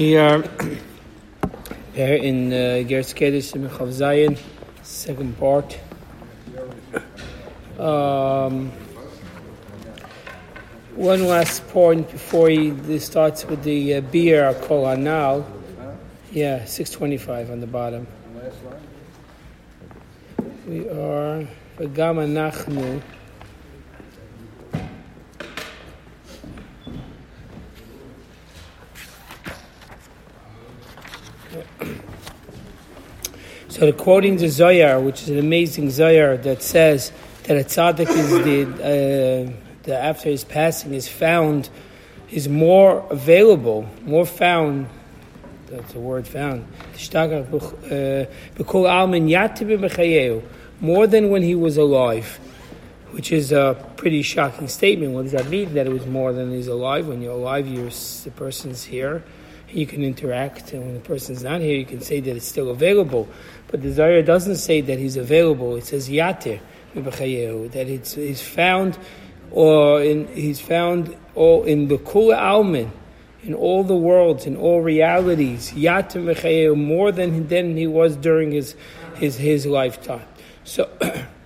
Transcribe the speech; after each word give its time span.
We 0.00 0.16
are 0.16 0.42
here 1.92 2.14
in 2.14 2.54
uh, 2.54 2.56
in 2.56 2.88
Chav 2.88 4.38
second 4.82 5.38
part. 5.38 5.78
Um, 7.78 8.72
one 10.94 11.26
last 11.26 11.68
point 11.68 12.10
before 12.10 12.48
he 12.48 12.98
starts 12.98 13.44
with 13.44 13.62
the 13.62 13.96
uh, 13.96 14.00
beer 14.00 14.54
Kol 14.62 14.88
Anal. 14.88 15.46
Yeah, 16.32 16.64
625 16.64 17.50
on 17.50 17.60
the 17.60 17.66
bottom. 17.66 18.06
We 20.66 20.88
are 20.88 21.46
V'gam 21.76 22.24
Anachnu. 22.24 23.02
So 33.80 33.90
quoting 33.92 34.36
the 34.36 34.50
Zohar, 34.50 35.00
which 35.00 35.22
is 35.22 35.30
an 35.30 35.38
amazing 35.38 35.88
Zohar 35.88 36.36
that 36.36 36.60
says 36.62 37.12
that 37.44 37.56
a 37.56 37.64
tzaddik 37.64 38.10
is 38.10 38.28
the, 38.28 38.64
uh, 38.74 39.52
the 39.84 39.96
after 39.96 40.28
his 40.28 40.44
passing 40.44 40.92
is 40.92 41.08
found, 41.08 41.70
is 42.30 42.46
more 42.46 43.06
available, 43.10 43.88
more 44.04 44.26
found. 44.26 44.86
That's 45.68 45.94
the 45.94 45.98
word 45.98 46.28
found. 46.28 46.66
Uh, 47.90 48.26
more 50.82 51.06
than 51.06 51.30
when 51.30 51.42
he 51.42 51.54
was 51.54 51.78
alive, 51.78 52.38
which 53.12 53.32
is 53.32 53.50
a 53.50 53.82
pretty 53.96 54.20
shocking 54.20 54.68
statement. 54.68 55.14
What 55.14 55.22
does 55.22 55.32
that 55.32 55.48
mean? 55.48 55.72
That 55.72 55.86
it 55.86 55.92
was 55.94 56.04
more 56.04 56.34
than 56.34 56.50
he's 56.50 56.68
alive. 56.68 57.08
When 57.08 57.22
you're 57.22 57.32
alive, 57.32 57.66
you're, 57.66 57.88
the 57.88 58.32
person's 58.36 58.84
here 58.84 59.24
you 59.72 59.86
can 59.86 60.02
interact, 60.02 60.72
and 60.72 60.84
when 60.84 60.94
the 60.94 61.00
person's 61.00 61.42
not 61.42 61.60
here, 61.60 61.76
you 61.76 61.84
can 61.84 62.00
say 62.00 62.20
that 62.20 62.36
it's 62.36 62.46
still 62.46 62.70
available. 62.70 63.28
But 63.68 63.82
the 63.82 63.92
Zohar 63.92 64.22
doesn't 64.22 64.56
say 64.56 64.80
that 64.80 64.98
he's 64.98 65.16
available. 65.16 65.76
It 65.76 65.84
says 65.84 66.08
yatir 66.08 66.60
that 66.94 67.88
it's 67.88 68.14
he's 68.14 68.42
found, 68.42 68.98
or 69.52 70.02
in, 70.02 70.26
he's 70.28 70.60
found 70.60 71.16
all 71.34 71.62
in 71.64 71.88
the 71.88 71.98
kula 71.98 72.36
almin, 72.36 72.90
in 73.42 73.54
all 73.54 73.84
the 73.84 73.96
worlds, 73.96 74.46
in 74.46 74.56
all 74.56 74.80
realities, 74.80 75.70
yatir 75.72 76.76
more 76.76 77.12
than 77.12 77.46
than 77.48 77.76
he 77.76 77.86
was 77.86 78.16
during 78.16 78.52
his 78.52 78.74
his 79.14 79.36
his 79.36 79.66
lifetime. 79.66 80.26
So. 80.64 80.90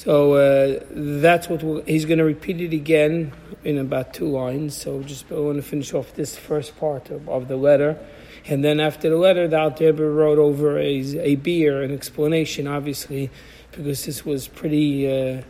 So 0.00 0.32
uh, 0.32 0.82
that's 0.92 1.50
what 1.50 1.86
he's 1.86 2.06
going 2.06 2.20
to 2.20 2.24
repeat 2.24 2.58
it 2.62 2.72
again 2.72 3.34
in 3.62 3.76
about 3.76 4.14
two 4.14 4.28
lines. 4.28 4.74
So 4.74 5.02
just 5.02 5.30
I 5.30 5.34
want 5.34 5.56
to 5.56 5.62
finish 5.62 5.92
off 5.92 6.14
this 6.14 6.38
first 6.38 6.78
part 6.78 7.10
of, 7.10 7.28
of 7.28 7.48
the 7.48 7.58
letter. 7.58 7.98
And 8.46 8.64
then 8.64 8.80
after 8.80 9.10
the 9.10 9.18
letter, 9.18 9.46
the 9.46 9.58
Alter 9.58 9.92
wrote 9.92 10.38
over 10.38 10.78
a, 10.78 11.02
a 11.18 11.34
beer, 11.34 11.82
an 11.82 11.92
explanation, 11.92 12.66
obviously, 12.66 13.28
because 13.72 14.06
this 14.06 14.24
was 14.24 14.48
pretty 14.48 15.06
uh, 15.06 15.42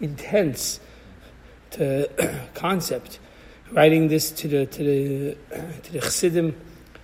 intense 0.00 0.80
to 1.72 2.08
concept. 2.54 3.18
Writing 3.72 4.08
this 4.08 4.30
to 4.30 4.48
the 4.48 4.64
to 4.64 4.84
the 4.84 5.36
to 5.82 5.92
the 5.92 6.00
Chassidim 6.00 6.58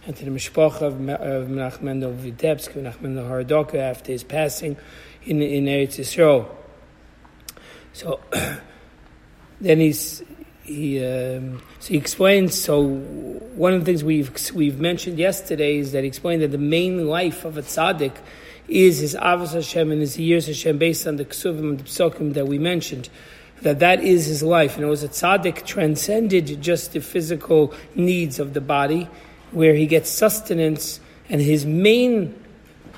and 0.07 0.17
to 0.17 0.25
the 0.25 0.31
Mishpacha 0.31 0.81
of, 0.81 0.95
of 1.11 1.49
Menachem 1.49 1.83
Mendel 1.83 2.15
Vitebsk, 2.15 2.71
Menachem 2.71 3.03
Mendel 3.03 3.27
Horodoker 3.27 3.77
after 3.77 4.11
his 4.11 4.25
passing 4.25 4.79
in 5.27 5.43
in 5.43 5.67
Eretz 5.67 5.99
Yisrael. 5.99 6.64
So 7.95 8.21
then 9.61 9.79
he's 9.79 10.23
he 10.65 11.05
um, 11.05 11.63
so 11.79 11.89
he 11.89 11.97
explains. 11.97 12.61
So 12.61 12.83
one 12.83 13.73
of 13.73 13.81
the 13.81 13.87
things 13.87 14.03
we've 14.03 14.31
we've 14.53 14.81
mentioned 14.81 15.19
yesterday 15.19 15.79
is 15.79 15.93
that 15.93 16.03
he 16.03 16.09
explained 16.09 16.43
that 16.43 16.51
the 16.51 16.59
main 16.59 17.07
life 17.07 17.45
of 17.45 17.57
a 17.57 17.63
tzaddik 17.63 18.17
is 18.67 18.99
his 18.99 19.15
ahavas 19.15 19.55
Hashem 19.55 19.93
and 19.93 20.01
his 20.01 20.17
yiras 20.17 20.49
Hashem 20.49 20.77
based 20.77 21.07
on 21.07 21.17
the 21.17 21.25
ksuvim 21.25 21.71
and 21.71 21.81
the 21.81 21.85
psokim 21.85 22.35
that 22.35 22.49
we 22.49 22.59
mentioned. 22.59 23.09
That 23.63 23.79
that 23.79 24.03
is 24.03 24.27
his 24.27 24.43
life, 24.43 24.75
and 24.75 24.85
it 24.85 24.89
was 24.89 25.05
a 25.05 25.09
tzaddik 25.09 25.65
transcended 25.65 26.61
just 26.61 26.93
the 26.93 27.01
physical 27.01 27.73
needs 27.95 28.41
of 28.41 28.55
the 28.55 28.61
body, 28.61 29.09
where 29.53 29.75
he 29.75 29.87
gets 29.87 30.11
sustenance, 30.11 30.99
and 31.29 31.41
his 31.41 31.65
main 31.65 32.35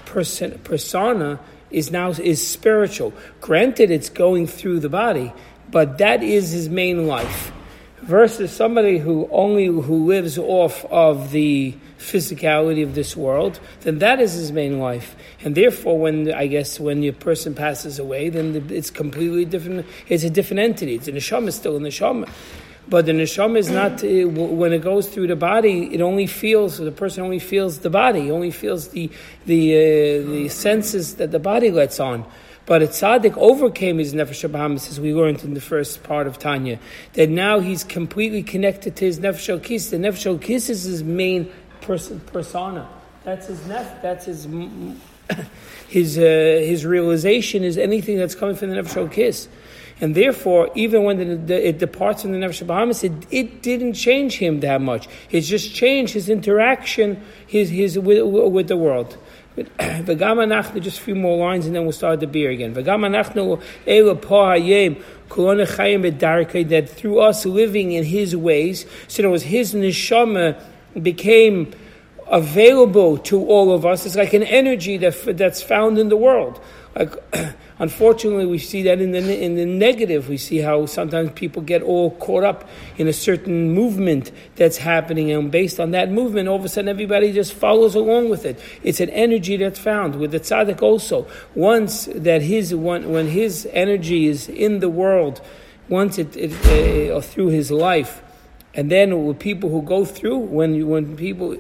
person, 0.07 0.59
persona 0.65 1.39
is 1.71 1.91
now 1.91 2.11
is 2.11 2.47
spiritual. 2.47 3.13
Granted, 3.41 3.91
it's 3.91 4.09
going 4.09 4.47
through 4.47 4.81
the 4.81 4.89
body, 4.89 5.33
but 5.71 5.99
that 5.99 6.23
is 6.23 6.51
his 6.51 6.69
main 6.69 7.07
life. 7.07 7.53
Versus 8.03 8.53
somebody 8.53 8.99
who 8.99 9.29
only 9.33 9.67
who 9.67 10.07
lives 10.07 10.39
off 10.39 10.85
of 10.87 11.33
the 11.33 11.75
physicality 11.99 12.83
of 12.85 12.95
this 12.95 13.17
world, 13.17 13.59
then 13.81 13.99
that 13.99 14.21
is 14.21 14.35
his 14.35 14.53
main 14.53 14.79
life. 14.79 15.17
And 15.43 15.55
therefore, 15.55 15.99
when 15.99 16.33
I 16.33 16.47
guess 16.47 16.79
when 16.79 17.03
your 17.03 17.15
person 17.15 17.55
passes 17.55 17.99
away, 17.99 18.29
then 18.29 18.67
it's 18.71 18.91
completely 18.91 19.45
different. 19.45 19.87
It's 20.09 20.23
a 20.23 20.31
different 20.31 20.61
entity. 20.61 20.95
It's 20.95 21.09
a 21.09 21.13
neshama 21.13 21.53
still 21.53 21.77
a 21.77 21.81
neshama. 21.81 22.29
But 22.89 23.07
the 23.07 23.13
neshama 23.13 23.59
is 23.59 23.69
not, 23.69 24.05
uh, 24.05 24.29
when 24.29 24.73
it 24.73 24.83
goes 24.83 25.09
through 25.09 25.27
the 25.27 25.37
body, 25.37 25.93
it 25.93 26.01
only 26.01 26.27
feels, 26.27 26.79
the 26.79 26.93
person 26.93 27.25
only 27.25 27.41
feels 27.41 27.81
the 27.81 27.91
body, 27.91 28.31
only 28.31 28.53
feels 28.53 28.89
the, 28.89 29.11
the, 29.45 29.75
uh, 29.75 30.31
the 30.31 30.49
senses 30.49 31.17
that 31.17 31.33
the 31.33 31.41
body 31.41 31.73
lets 31.73 31.99
on. 31.99 32.25
But 32.65 32.83
a 32.83 32.87
tzaddik 32.87 33.37
overcame 33.37 33.99
his 33.99 34.13
nefesh 34.13 34.49
Bahamis, 34.49 34.89
as 34.89 35.01
we 35.01 35.15
learned 35.15 35.45
in 35.45 35.55
the 35.55 35.61
first 35.61 36.03
part 36.03 36.27
of 36.27 36.39
Tanya. 36.39 36.81
That 37.13 37.31
now 37.31 37.61
he's 37.61 37.85
completely 37.85 38.43
connected 38.43 38.97
to 38.97 39.05
his 39.05 39.21
nefesh 39.21 39.63
kiss. 39.63 39.91
The 39.91 39.99
nefesh 39.99 40.41
kiss 40.43 40.69
is 40.69 40.83
his 40.83 41.05
main 41.05 41.53
pers- 41.81 42.13
persona. 42.27 42.89
That's 43.23 43.47
his 43.47 43.65
nef. 43.67 44.03
That's 44.03 44.27
his 44.27 44.49
his 45.89 46.19
uh, 46.19 46.21
his 46.21 46.85
realization 46.85 47.63
is 47.63 47.79
anything 47.79 48.19
that's 48.19 48.35
coming 48.35 48.57
from 48.57 48.71
the 48.71 48.77
nefesh 48.77 49.13
kiss. 49.13 49.49
And 50.01 50.15
therefore, 50.15 50.71
even 50.75 51.05
when 51.05 51.17
the, 51.17 51.37
the, 51.37 51.69
it 51.69 51.79
departs 51.79 52.23
from 52.23 52.33
the 52.33 52.39
Nefesh 52.39 52.67
Bahamis, 52.67 53.03
it, 53.03 53.13
it 53.31 53.63
didn't 53.63 53.95
change 53.95 54.37
him 54.37 54.61
that 54.61 54.83
much. 54.83 55.09
It 55.31 55.41
just 55.41 55.75
changed 55.75 56.13
his 56.13 56.29
interaction 56.29 57.23
his, 57.47 57.71
his, 57.71 57.99
with, 57.99 58.23
with 58.25 58.69
the 58.69 58.77
world. 58.77 59.17
just 59.57 60.99
a 60.99 61.03
few 61.03 61.15
more 61.15 61.39
lines 61.39 61.65
and 61.65 61.75
then 61.75 61.85
we'll 61.85 61.93
start 61.93 62.21
the 62.21 62.27
beer 62.27 62.51
again. 62.51 62.75
That 62.75 62.85
through 66.91 67.21
us 67.21 67.47
living 67.47 67.93
in 67.93 68.05
his 68.05 68.37
ways, 68.37 68.85
so 69.09 69.23
it 69.23 69.27
was 69.29 69.45
his 69.45 69.73
neshama 69.73 70.63
became 71.03 71.73
available 72.27 73.17
to 73.19 73.47
all 73.47 73.73
of 73.73 73.87
us. 73.87 74.05
It's 74.05 74.17
like 74.17 74.35
an 74.35 74.43
energy 74.43 74.99
that, 74.99 75.39
that's 75.39 75.63
found 75.63 75.99
in 75.99 76.11
the 76.11 76.17
world. 76.17 76.61
Unfortunately, 77.79 78.47
we 78.47 78.59
see 78.59 78.83
that 78.85 79.03
in 79.03 79.13
the, 79.13 79.19
in 79.19 79.55
the 79.55 79.67
negative. 79.67 80.31
We 80.31 80.39
see 80.39 80.59
how 80.59 80.87
sometimes 80.87 81.33
people 81.33 81.61
get 81.61 81.83
all 81.83 82.13
caught 82.13 82.43
up 82.43 82.67
in 82.97 83.07
a 83.07 83.13
certain 83.13 83.73
movement 83.73 84.33
that's 84.55 84.79
happening, 84.79 85.31
and 85.31 85.51
based 85.51 85.79
on 85.79 85.91
that 85.91 86.11
movement, 86.11 86.49
all 86.49 86.57
of 86.57 86.65
a 86.65 86.71
sudden 86.71 86.89
everybody 86.89 87.33
just 87.33 87.53
follows 87.53 87.95
along 87.95 88.31
with 88.31 88.47
it. 88.47 88.59
It's 88.83 89.01
an 89.01 89.11
energy 89.11 89.59
that's 89.59 89.79
found 89.79 90.17
with 90.17 90.31
the 90.31 90.41
tzaddik 90.41 90.81
also. 90.81 91.27
Once 91.55 92.07
that 92.07 92.41
his 92.41 92.75
when 92.75 93.29
his 93.29 93.69
energy 93.73 94.27
is 94.27 94.49
in 94.49 94.81
the 94.81 94.89
world, 94.89 95.43
once 95.91 96.19
it, 96.19 96.35
it 96.35 97.11
uh, 97.11 97.21
through 97.21 97.49
his 97.49 97.71
life, 97.71 98.23
and 98.75 98.91
then 98.91 99.27
with 99.27 99.39
people 99.39 99.69
who 99.69 99.83
go 99.83 100.07
through 100.07 100.39
when 100.39 100.89
when 100.89 101.15
people 101.15 101.59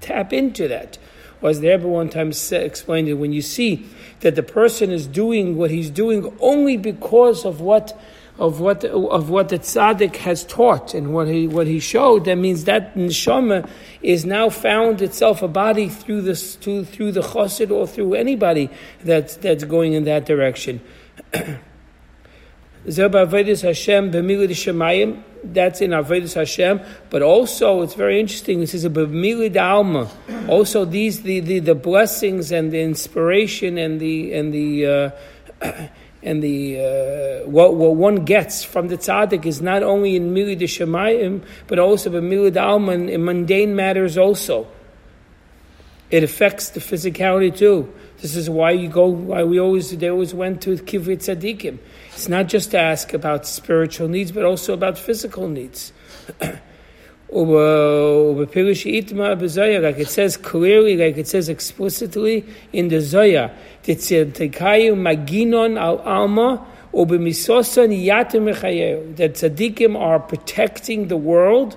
tap 0.00 0.32
into 0.32 0.66
that, 0.66 0.98
was 1.40 1.60
there? 1.60 1.78
But 1.78 1.88
one 1.88 2.08
time 2.08 2.30
explained 2.30 3.08
it 3.08 3.14
when 3.14 3.32
you 3.32 3.42
see 3.42 3.86
that 4.20 4.34
the 4.34 4.42
person 4.42 4.90
is 4.90 5.06
doing 5.06 5.56
what 5.56 5.70
he's 5.70 5.90
doing 5.90 6.36
only 6.40 6.76
because 6.76 7.44
of 7.44 7.60
what 7.60 7.98
of 8.38 8.58
what 8.58 8.84
of 8.84 9.28
what 9.28 9.50
the 9.50 9.58
tzaddik 9.58 10.16
has 10.16 10.44
taught 10.44 10.94
and 10.94 11.12
what 11.12 11.28
he 11.28 11.46
what 11.46 11.66
he 11.66 11.78
showed, 11.78 12.24
that 12.24 12.36
means 12.36 12.64
that 12.64 12.94
neshama 12.94 13.68
is 14.00 14.24
now 14.24 14.48
found 14.48 15.02
itself 15.02 15.42
a 15.42 15.48
body 15.48 15.88
through 15.90 16.22
this 16.22 16.54
through, 16.56 16.84
through 16.86 17.12
the 17.12 17.20
chassid 17.20 17.70
or 17.70 17.86
through 17.86 18.14
anybody 18.14 18.70
that's 19.04 19.36
that's 19.36 19.64
going 19.64 19.92
in 19.92 20.04
that 20.04 20.24
direction. 20.24 20.80
Hashem 23.62 24.10
That's 25.42 25.80
in 25.80 25.90
Avodas 25.90 26.34
Hashem, 26.34 26.80
but 27.08 27.22
also 27.22 27.82
it's 27.82 27.94
very 27.94 28.20
interesting. 28.20 28.60
This 28.60 28.74
is 28.74 28.84
a 28.84 28.90
b'milid 28.90 29.60
alma. 29.60 30.10
Also, 30.48 30.84
these 30.84 31.22
the, 31.22 31.40
the, 31.40 31.58
the 31.60 31.74
blessings 31.74 32.52
and 32.52 32.72
the 32.72 32.80
inspiration 32.80 33.78
and 33.78 34.00
the 34.00 34.34
and 34.34 34.52
the 34.52 34.86
uh, 34.86 35.10
and 36.22 36.42
the 36.42 36.80
uh, 36.80 37.48
what, 37.48 37.74
what 37.74 37.96
one 37.96 38.24
gets 38.24 38.62
from 38.64 38.88
the 38.88 38.98
tzaddik 38.98 39.46
is 39.46 39.60
not 39.60 39.82
only 39.82 40.16
in 40.16 40.34
milid 40.34 40.60
shemayim, 40.60 41.44
but 41.66 41.78
also 41.78 42.10
b'milid 42.10 42.60
alma 42.60 42.92
in 42.92 43.24
mundane 43.24 43.74
matters 43.74 44.18
also. 44.18 44.66
It 46.10 46.24
affects 46.24 46.70
the 46.70 46.80
physicality 46.80 47.56
too. 47.56 47.92
This 48.20 48.36
is 48.36 48.50
why 48.50 48.72
you 48.72 48.88
go. 48.88 49.06
Why 49.06 49.44
we 49.44 49.58
always 49.58 49.96
they 49.96 50.10
always 50.10 50.34
went 50.34 50.60
to 50.62 50.76
kivrei 50.76 51.16
tzaddikim. 51.16 51.78
It's 52.12 52.28
not 52.28 52.48
just 52.48 52.72
to 52.72 52.78
ask 52.78 53.14
about 53.14 53.46
spiritual 53.46 54.08
needs, 54.08 54.30
but 54.30 54.44
also 54.44 54.74
about 54.74 54.98
physical 54.98 55.48
needs. 55.48 55.92
like 59.80 59.98
it 59.98 60.08
says 60.08 60.36
clearly, 60.36 60.96
like 60.96 61.16
it 61.16 61.28
says 61.28 61.48
explicitly 61.48 62.44
in 62.72 62.88
the 62.88 63.00
Zoya, 63.00 63.52
that 63.84 63.98
maginon 63.98 65.78
al 65.78 65.98
alma 66.00 66.66
that 66.92 67.06
tzaddikim 69.34 69.96
are 69.96 70.18
protecting 70.18 71.08
the 71.08 71.16
world. 71.16 71.76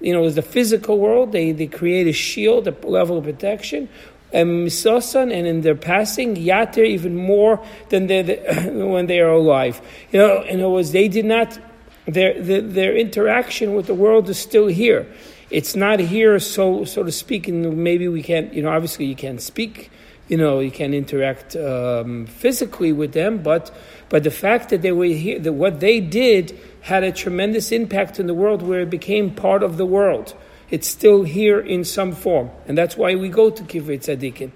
You 0.00 0.12
know, 0.12 0.24
it's 0.24 0.34
the 0.34 0.42
physical 0.42 0.98
world. 0.98 1.32
They, 1.32 1.52
they 1.52 1.66
create 1.66 2.06
a 2.06 2.12
shield, 2.12 2.68
a 2.68 2.86
level 2.86 3.18
of 3.18 3.24
protection. 3.24 3.88
And 4.32 4.66
misosan, 4.66 5.32
and 5.32 5.46
in 5.46 5.62
their 5.62 5.74
passing, 5.74 6.36
yater 6.36 6.86
even 6.86 7.16
more 7.16 7.64
than 7.88 8.08
when 8.90 9.06
they 9.06 9.20
are 9.20 9.32
alive. 9.32 9.80
You 10.12 10.20
know, 10.20 10.42
in 10.42 10.60
other 10.60 10.70
words, 10.70 10.92
they 10.92 11.08
did 11.08 11.24
not, 11.24 11.58
their, 12.06 12.40
their, 12.40 12.60
their 12.60 12.96
interaction 12.96 13.74
with 13.74 13.86
the 13.86 13.94
world 13.94 14.28
is 14.28 14.38
still 14.38 14.68
here. 14.68 15.06
It's 15.50 15.74
not 15.74 15.98
here, 15.98 16.38
so, 16.38 16.84
so 16.84 17.02
to 17.02 17.10
speak, 17.10 17.48
and 17.48 17.78
maybe 17.78 18.06
we 18.06 18.22
can't, 18.22 18.54
you 18.54 18.62
know, 18.62 18.70
obviously 18.70 19.06
you 19.06 19.16
can't 19.16 19.42
speak 19.42 19.90
you 20.30 20.36
know, 20.36 20.60
you 20.60 20.70
can 20.70 20.94
interact 20.94 21.56
um, 21.56 22.24
physically 22.26 22.92
with 22.92 23.12
them, 23.12 23.42
but 23.42 23.74
but 24.10 24.22
the 24.22 24.30
fact 24.30 24.68
that 24.68 24.80
they 24.80 24.92
were 24.92 25.06
here, 25.06 25.40
that 25.40 25.52
what 25.52 25.80
they 25.80 25.98
did 25.98 26.56
had 26.82 27.02
a 27.02 27.10
tremendous 27.10 27.72
impact 27.72 28.20
in 28.20 28.28
the 28.28 28.34
world, 28.34 28.62
where 28.62 28.80
it 28.80 28.90
became 28.90 29.34
part 29.34 29.64
of 29.64 29.76
the 29.76 29.84
world. 29.84 30.34
It's 30.70 30.86
still 30.88 31.24
here 31.24 31.58
in 31.60 31.84
some 31.84 32.12
form, 32.12 32.50
and 32.66 32.78
that's 32.78 32.96
why 32.96 33.16
we 33.16 33.28
go 33.28 33.50
to 33.50 33.62
Kivrei 33.64 33.98
Tzadikim. 33.98 34.52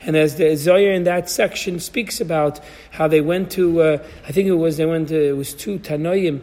And 0.00 0.16
as 0.16 0.36
the 0.36 0.54
Zohar 0.56 0.92
in 0.92 1.04
that 1.04 1.28
section 1.28 1.80
speaks 1.80 2.20
about 2.20 2.60
how 2.92 3.08
they 3.08 3.20
went 3.20 3.50
to, 3.52 3.80
uh, 3.82 3.98
I 4.26 4.32
think 4.32 4.46
it 4.46 4.54
was 4.54 4.76
they 4.76 4.86
went 4.86 5.08
to, 5.08 5.20
it 5.30 5.36
was 5.36 5.54
two 5.54 5.78
Tanoim 5.80 6.42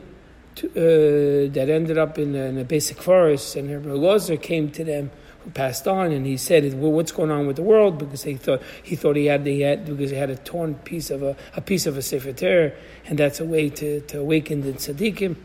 to, 0.56 0.68
uh, 0.68 1.54
that 1.54 1.70
ended 1.70 1.98
up 1.98 2.18
in, 2.20 2.36
in, 2.36 2.58
a 2.58 2.64
basic 2.66 3.02
forest, 3.02 3.56
and 3.56 3.72
Rabbi 3.72 3.96
Lozer 3.98 4.42
came 4.42 4.70
to 4.72 4.84
them 4.84 5.12
who 5.44 5.52
passed 5.52 5.88
on, 5.88 6.12
and 6.12 6.26
he 6.26 6.38
said, 6.38 6.80
"Well, 6.80 6.92
what's 6.92 7.12
going 7.12 7.32
on 7.32 7.48
with 7.48 7.56
the 7.56 7.64
world?" 7.64 7.98
Because 7.98 8.24
he 8.24 8.36
thought 8.36 8.62
he 8.82 8.96
thought 8.96 9.16
he 9.16 9.26
had 9.28 9.46
he 9.46 9.62
had 9.62 9.86
because 9.86 10.12
he 10.12 10.18
had 10.18 10.30
a 10.30 10.36
torn 10.36 10.76
piece 10.76 11.10
of 11.10 11.24
a, 11.24 11.36
a 11.56 11.62
piece 11.62 11.86
of 11.86 11.98
a 11.98 12.02
sefer 12.02 12.34
Torah, 12.34 12.72
and 13.06 13.18
that's 13.18 13.40
a 13.40 13.46
way 13.46 13.70
to, 13.70 14.02
to 14.02 14.20
awaken 14.20 14.62
the 14.62 14.74
tzaddikim. 14.74 15.36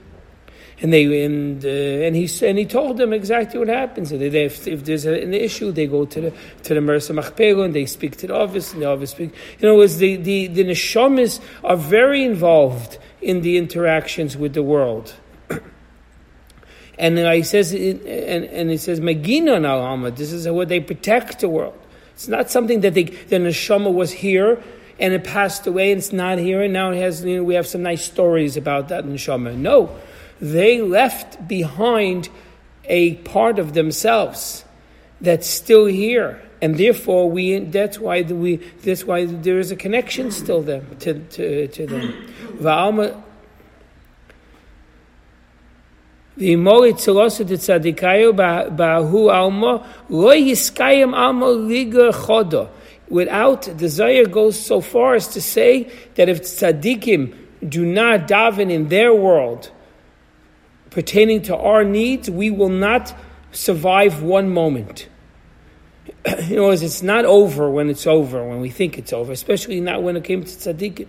And 0.80 0.92
they 0.92 1.24
and 1.24 1.64
uh, 1.64 1.68
and 1.68 2.14
he 2.14 2.28
and 2.46 2.56
he 2.56 2.64
told 2.64 2.98
them 2.98 3.12
exactly 3.12 3.58
what 3.58 3.68
happens. 3.68 4.12
If, 4.12 4.22
if, 4.22 4.68
if 4.68 4.84
there's 4.84 5.06
an 5.06 5.34
issue, 5.34 5.72
they 5.72 5.88
go 5.88 6.04
to 6.04 6.20
the 6.20 6.32
to 6.62 6.74
the 6.74 6.80
Mersa 6.80 7.14
Machpelah 7.14 7.64
and 7.64 7.74
they 7.74 7.86
speak 7.86 8.16
to 8.18 8.28
the 8.28 8.36
office, 8.36 8.72
and 8.72 8.82
the 8.82 8.86
office 8.86 9.10
speak. 9.10 9.34
You 9.58 9.68
know, 9.68 9.86
the 9.86 10.16
the 10.16 10.46
the 10.46 10.64
neshamas 10.64 11.40
are 11.64 11.76
very 11.76 12.22
involved 12.22 12.98
in 13.20 13.42
the 13.42 13.58
interactions 13.58 14.36
with 14.36 14.54
the 14.54 14.62
world. 14.62 15.14
And 16.98 17.16
he 17.16 17.44
says, 17.44 17.72
and, 17.72 18.02
and 18.04 18.70
it 18.72 18.80
says, 18.80 18.98
Megina 18.98 19.64
al 19.64 20.10
This 20.10 20.32
is 20.32 20.48
what 20.48 20.68
they 20.68 20.80
protect 20.80 21.40
the 21.40 21.48
world. 21.48 21.78
It's 22.14 22.26
not 22.26 22.50
something 22.50 22.80
that 22.80 22.94
they, 22.94 23.04
the 23.04 23.36
neshama 23.36 23.94
was 23.94 24.10
here 24.10 24.60
and 24.98 25.12
it 25.12 25.22
passed 25.22 25.68
away 25.68 25.92
and 25.92 25.98
it's 26.00 26.12
not 26.12 26.38
here 26.38 26.62
and 26.62 26.72
now 26.72 26.90
it 26.90 26.96
has, 26.96 27.24
you 27.24 27.36
know, 27.36 27.44
we 27.44 27.54
have 27.54 27.68
some 27.68 27.82
nice 27.82 28.04
stories 28.04 28.56
about 28.56 28.88
that 28.88 29.04
neshama. 29.04 29.56
No, 29.56 29.96
they 30.40 30.80
left 30.80 31.48
behind 31.48 32.28
a 32.84 33.14
part 33.16 33.58
of 33.58 33.74
themselves 33.74 34.64
that's 35.20 35.48
still 35.48 35.86
here. 35.86 36.42
And 36.60 36.76
therefore, 36.76 37.30
we, 37.30 37.58
that's 37.60 37.98
why 37.98 38.22
we, 38.22 38.56
that's 38.56 39.04
why 39.04 39.26
there 39.26 39.58
is 39.58 39.70
a 39.70 39.76
connection 39.76 40.30
still 40.30 40.62
them 40.62 40.96
to, 41.00 41.14
to, 41.14 41.68
to 41.68 41.86
them. 41.86 42.34
Without, 53.08 53.64
Zohar 53.64 54.24
goes 54.26 54.58
so 54.58 54.80
far 54.80 55.14
as 55.14 55.28
to 55.28 55.40
say 55.40 55.90
that 56.14 56.28
if 56.28 56.42
tzaddikim 56.42 57.34
do 57.68 57.84
not 57.84 58.28
daven 58.28 58.70
in 58.70 58.88
their 58.88 59.14
world 59.14 59.70
pertaining 60.98 61.42
to 61.42 61.56
our 61.56 61.84
needs, 61.84 62.28
we 62.28 62.50
will 62.50 62.68
not 62.68 63.14
survive 63.52 64.22
one 64.22 64.50
moment. 64.50 65.08
you 66.48 66.56
know, 66.56 66.70
it's 66.70 67.02
not 67.02 67.24
over 67.24 67.70
when 67.70 67.88
it's 67.88 68.06
over, 68.06 68.44
when 68.44 68.60
we 68.60 68.70
think 68.70 68.98
it's 68.98 69.12
over, 69.12 69.30
especially 69.30 69.80
not 69.80 70.02
when 70.02 70.16
it 70.16 70.24
came 70.24 70.42
to 70.42 70.50
tzaddikim. 70.50 71.08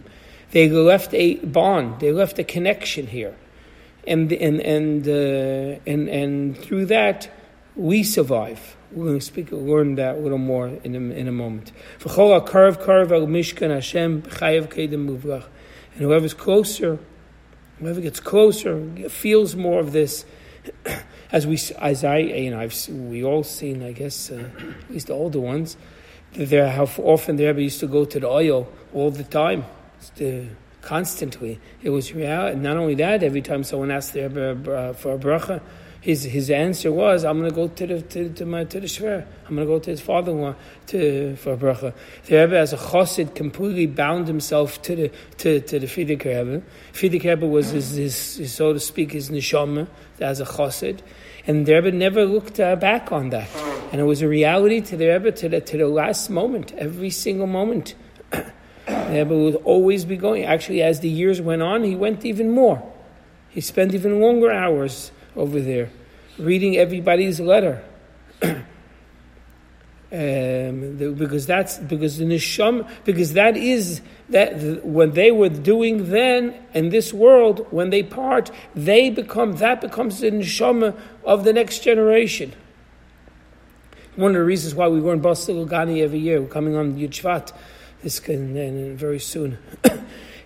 They 0.51 0.69
left 0.69 1.13
a 1.13 1.36
bond, 1.38 2.00
they 2.01 2.12
left 2.12 2.38
a 2.38 2.44
connection 2.44 3.07
here 3.07 3.36
and 4.06 4.31
and 4.31 4.59
and 4.62 5.07
uh, 5.07 5.80
and 5.86 6.09
and 6.09 6.57
through 6.57 6.86
that 6.88 7.30
we 7.75 8.03
survive. 8.03 8.75
We're 8.91 9.06
going 9.06 9.19
to 9.19 9.25
speak, 9.25 9.51
learn 9.51 9.95
that 9.95 10.15
a 10.15 10.19
little 10.19 10.39
more 10.39 10.68
in 10.68 10.95
a, 10.95 11.00
in 11.00 11.27
a 11.27 11.31
moment. 11.31 11.71
And 15.94 16.01
whoever's 16.07 16.33
closer, 16.33 17.00
whoever 17.80 18.02
gets 18.02 18.20
closer, 18.20 18.86
feels 19.10 19.56
more 19.56 19.80
of 19.80 19.92
this. 19.92 20.26
As 21.31 21.46
we, 21.46 21.60
as 21.78 22.04
I, 22.04 22.18
you 22.18 22.50
know, 22.50 22.60
I've 22.60 22.76
we 22.90 23.24
all 23.24 23.44
seen, 23.44 23.84
I 23.84 23.92
guess, 23.92 24.31
uh, 24.31 24.50
at 24.58 24.90
least 24.90 25.08
the 25.08 25.14
older 25.14 25.40
ones, 25.40 25.78
there 26.34 26.68
how 26.72 26.86
often 27.04 27.36
the 27.36 27.46
Rebbe 27.46 27.62
used 27.62 27.80
to 27.81 27.88
go 27.88 28.04
to 28.04 28.20
the 28.20 28.28
oil 28.28 28.68
all 28.96 29.12
the 29.12 29.24
time. 29.24 29.64
To, 30.16 30.50
constantly. 30.81 31.60
It 31.81 31.90
was 31.90 32.14
real. 32.14 32.48
And 32.48 32.64
not 32.64 32.78
only 32.78 32.96
that, 32.96 33.24
every 33.24 33.42
time 33.42 33.64
someone 33.64 33.92
asked 33.92 34.14
the 34.14 34.28
Rebbe 34.28 34.72
uh, 34.72 34.94
for 34.94 35.14
a 35.14 35.18
bracha, 35.18 35.62
his 36.01 36.24
his 36.24 36.50
answer 36.50 36.92
was, 36.92 37.25
"I'm 37.25 37.40
going 37.40 37.50
to 37.50 37.56
go 37.56 37.68
to 37.68 37.88
the 37.88 38.01
to, 38.01 38.30
to 38.30 38.46
my 38.46 38.63
to 38.63 38.80
the 38.80 38.88
shver. 38.88 39.25
I'm 39.48 39.56
going 39.56 39.68
to 39.68 39.74
go 39.74 39.80
to 39.80 39.90
his 39.90 40.00
father-in-law 40.00 40.56
to 40.88 41.36
for 41.36 41.57
bracha." 41.57 41.94
The 42.25 42.38
Rebbe, 42.38 42.57
as 42.57 42.72
a 42.72 42.78
chassid, 42.78 43.36
completely 43.36 43.86
bound 43.86 44.28
himself 44.28 44.81
to 44.84 44.96
the 44.96 45.12
to, 45.40 45.60
to 45.60 45.80
the 45.80 45.88
Frierdiker 45.88 46.25
Rebbe. 46.25 46.62
Frierdiker 46.94 47.30
Rebbe 47.31 47.48
was 47.48 47.72
his, 47.72 47.96
his, 47.96 48.38
his, 48.38 48.54
so 48.54 48.72
to 48.72 48.80
speak 48.80 49.12
his 49.12 49.30
neshama 49.30 49.88
as 50.22 50.40
a 50.40 50.46
chassid, 50.46 51.00
and 51.46 51.66
the 51.66 51.74
Rebbe 51.74 51.92
never 51.92 52.25
looked 52.25 52.60
uh, 52.62 52.78
back 52.78 53.12
on 53.12 53.30
that. 53.31 53.50
And 53.92 54.00
it 54.00 54.06
was 54.06 54.22
a 54.22 54.28
reality 54.28 54.81
to 54.81 54.96
the 54.96 55.07
Rebbe 55.07 55.34
to 55.34 55.50
the 55.50 55.60
to 55.60 55.78
the 55.78 55.88
last 55.88 56.30
moment, 56.30 56.72
every 56.78 57.10
single 57.10 57.48
moment. 57.48 57.96
The 58.90 59.16
Rebbe 59.25 59.38
would 59.38 59.56
always 59.66 60.04
be 60.04 60.18
going. 60.18 60.46
Actually, 60.46 60.81
as 60.81 61.01
the 61.01 61.10
years 61.10 61.40
went 61.40 61.62
on, 61.62 61.84
he 61.84 61.96
went 61.96 62.25
even 62.25 62.50
more. 62.50 62.81
He 63.50 63.62
spent 63.62 63.94
even 63.94 64.19
longer 64.19 64.51
hours 64.51 65.12
over 65.36 65.60
there, 65.60 65.90
reading 66.38 66.78
everybody's 66.78 67.40
letter. 67.40 67.84
um, 68.42 68.64
the, 70.12 71.13
because 71.15 71.46
that's 71.46 71.77
because 71.77 72.18
the 72.18 72.25
nisham 72.25 72.89
because 73.06 73.34
that 73.34 73.56
is 73.56 74.01
that 74.30 74.60
the, 74.60 74.82
when 74.84 75.12
they 75.12 75.32
were 75.32 75.50
doing 75.50 76.10
then 76.10 76.56
in 76.74 76.89
this 76.89 77.13
world 77.13 77.68
when 77.70 77.89
they 77.92 78.01
part 78.01 78.50
they 78.74 79.10
become 79.10 79.58
that 79.58 79.82
becomes 79.82 80.20
the 80.20 80.32
neshama 80.32 80.98
of 81.24 81.44
the 81.44 81.53
next 81.53 81.80
generation. 81.80 82.53
One 84.15 84.32
of 84.32 84.38
the 84.38 84.44
reasons 84.44 84.74
why 84.75 84.88
we 84.88 85.00
were 85.00 85.13
in 85.13 85.22
Basi 85.22 85.53
Legani 85.53 86.01
every 86.01 86.20
year, 86.20 86.42
we're 86.42 86.48
coming 86.48 86.75
on 86.75 86.96
Yud 86.96 87.12
Shvat, 87.12 87.53
this 88.01 88.20
can 88.20 88.98
very 88.98 89.20
soon. 89.20 89.58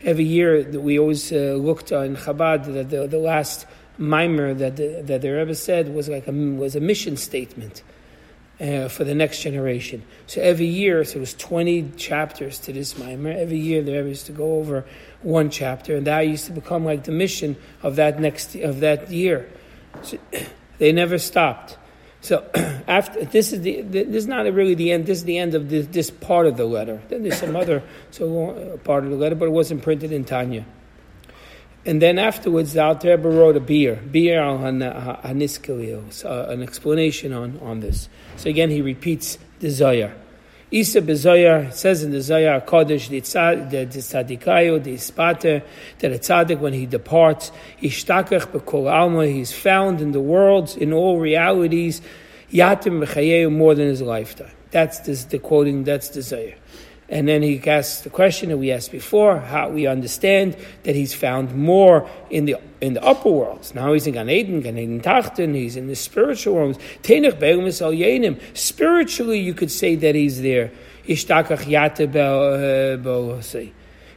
Every 0.03 0.25
year 0.25 0.63
that 0.63 0.81
we 0.81 0.99
always 0.99 1.31
uh, 1.31 1.55
looked 1.57 1.93
on 1.93 2.17
Chabad 2.17 2.65
that 2.73 2.89
the, 2.89 3.07
the 3.07 3.17
last 3.17 3.65
mimer 3.97 4.53
that 4.53 4.75
the, 4.75 5.01
that 5.03 5.21
the 5.21 5.29
Rebbe 5.29 5.55
said 5.55 5.93
was 5.93 6.09
like 6.09 6.27
a 6.27 6.31
was 6.31 6.75
a 6.75 6.79
mission 6.79 7.17
statement. 7.17 7.83
Uh, 8.61 8.87
for 8.87 9.03
the 9.03 9.15
next 9.15 9.41
generation. 9.41 10.03
So 10.27 10.39
every 10.39 10.67
year, 10.67 11.03
so 11.03 11.17
it 11.17 11.19
was 11.21 11.33
20 11.33 11.93
chapters 11.97 12.59
to 12.59 12.71
this 12.71 12.95
mimer. 12.97 13.31
Every 13.31 13.57
year, 13.57 13.81
the 13.81 13.93
Rebbe 13.93 14.09
used 14.09 14.27
to 14.27 14.31
go 14.31 14.57
over 14.57 14.85
one 15.23 15.49
chapter, 15.49 15.95
and 15.95 16.05
that 16.05 16.21
used 16.21 16.45
to 16.45 16.51
become 16.51 16.85
like 16.85 17.03
the 17.03 17.11
mission 17.11 17.57
of 17.81 17.95
that 17.95 18.19
next 18.19 18.55
of 18.55 18.81
that 18.81 19.09
year. 19.09 19.49
So 20.03 20.19
they 20.77 20.91
never 20.91 21.17
stopped. 21.17 21.77
So 22.21 22.47
after 22.87 23.25
this 23.25 23.51
is 23.53 23.61
the 23.61 23.81
this 23.81 24.23
is 24.23 24.27
not 24.27 24.45
really 24.53 24.75
the 24.75 24.91
end. 24.91 25.07
This 25.07 25.17
is 25.17 25.23
the 25.25 25.39
end 25.39 25.55
of 25.55 25.69
this, 25.69 25.87
this 25.87 26.09
part 26.09 26.45
of 26.45 26.55
the 26.55 26.65
letter. 26.65 27.01
Then 27.09 27.23
there's 27.23 27.39
some 27.39 27.55
other 27.55 27.83
so 28.11 28.51
uh, 28.51 28.77
part 28.77 29.03
of 29.03 29.09
the 29.09 29.17
letter, 29.17 29.35
but 29.35 29.45
it 29.45 29.51
wasn't 29.51 29.81
printed 29.81 30.11
in 30.11 30.25
Tanya. 30.25 30.65
And 31.85 32.01
then 32.01 32.17
afterwards, 32.17 32.73
the 32.73 32.83
Alter 32.83 33.17
Rebbe 33.17 33.29
wrote 33.29 33.57
a 33.57 33.59
beer, 33.59 33.95
beer 33.95 34.41
al 34.41 34.57
haniskilio, 34.59 36.25
uh, 36.25 36.49
an 36.49 36.63
explanation 36.63 37.33
on, 37.33 37.59
on 37.61 37.81
this. 37.81 38.07
So 38.37 38.49
again, 38.49 38.69
he 38.69 38.81
repeats 38.81 39.37
the 39.59 39.69
Zohar. 39.69 40.13
Isa 40.73 41.03
bezoyar 41.03 41.71
says 41.71 42.01
in 42.01 42.09
the 42.09 42.21
Zohar 42.21 42.59
Kodesh 42.61 43.07
the 43.07 43.21
tzadikayo 43.21 44.83
the 44.83 44.95
ispater 44.95 45.63
that 45.99 46.11
a 46.11 46.15
tzaddik 46.15 46.57
when 46.57 46.73
he 46.73 46.87
departs 46.87 47.51
ishtakach 47.79 48.47
bekol 48.47 48.91
alma 48.91 49.27
he's 49.27 49.53
found 49.53 50.01
in 50.01 50.13
the 50.13 50.19
worlds 50.19 50.75
in 50.75 50.91
all 50.91 51.19
realities 51.19 52.01
yatim 52.51 53.05
b'chayehu 53.05 53.51
more 53.51 53.75
than 53.75 53.85
his 53.85 54.01
lifetime. 54.01 54.49
That's 54.71 54.97
this, 55.01 55.25
the 55.25 55.37
quoting. 55.37 55.83
That's 55.83 56.09
the 56.09 56.23
Zohar. 56.23 56.55
And 57.09 57.27
then 57.27 57.41
he 57.41 57.61
asks 57.67 58.01
the 58.01 58.09
question 58.09 58.49
that 58.49 58.57
we 58.57 58.71
asked 58.71 58.91
before: 58.91 59.39
How 59.39 59.69
we 59.69 59.87
understand 59.87 60.55
that 60.83 60.95
he's 60.95 61.13
found 61.13 61.53
more 61.53 62.09
in 62.29 62.45
the 62.45 62.55
in 62.81 62.93
the 62.93 63.03
upper 63.03 63.29
worlds. 63.29 63.75
Now 63.75 63.93
he's 63.93 64.07
in 64.07 64.13
Gan 64.13 64.29
Eden, 64.29 64.61
Gan 64.61 64.77
Eden 64.77 65.01
Tachten. 65.01 65.53
He's 65.53 65.75
in 65.75 65.87
the 65.87 65.95
spiritual 65.95 66.55
worlds. 66.55 66.79
Spiritually, 68.53 69.39
you 69.39 69.53
could 69.53 69.71
say 69.71 69.95
that 69.95 70.15
he's 70.15 70.41
there. 70.41 70.71
Ishtakach 71.05 71.67
yate 71.67 72.09
uh, 72.15 72.97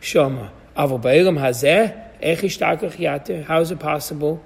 Shoma. 0.00 0.50
Avo 0.76 1.00
hazeh. 1.00 2.06
How 3.44 3.60
is 3.60 3.70
it 3.70 3.78
possible? 3.78 4.42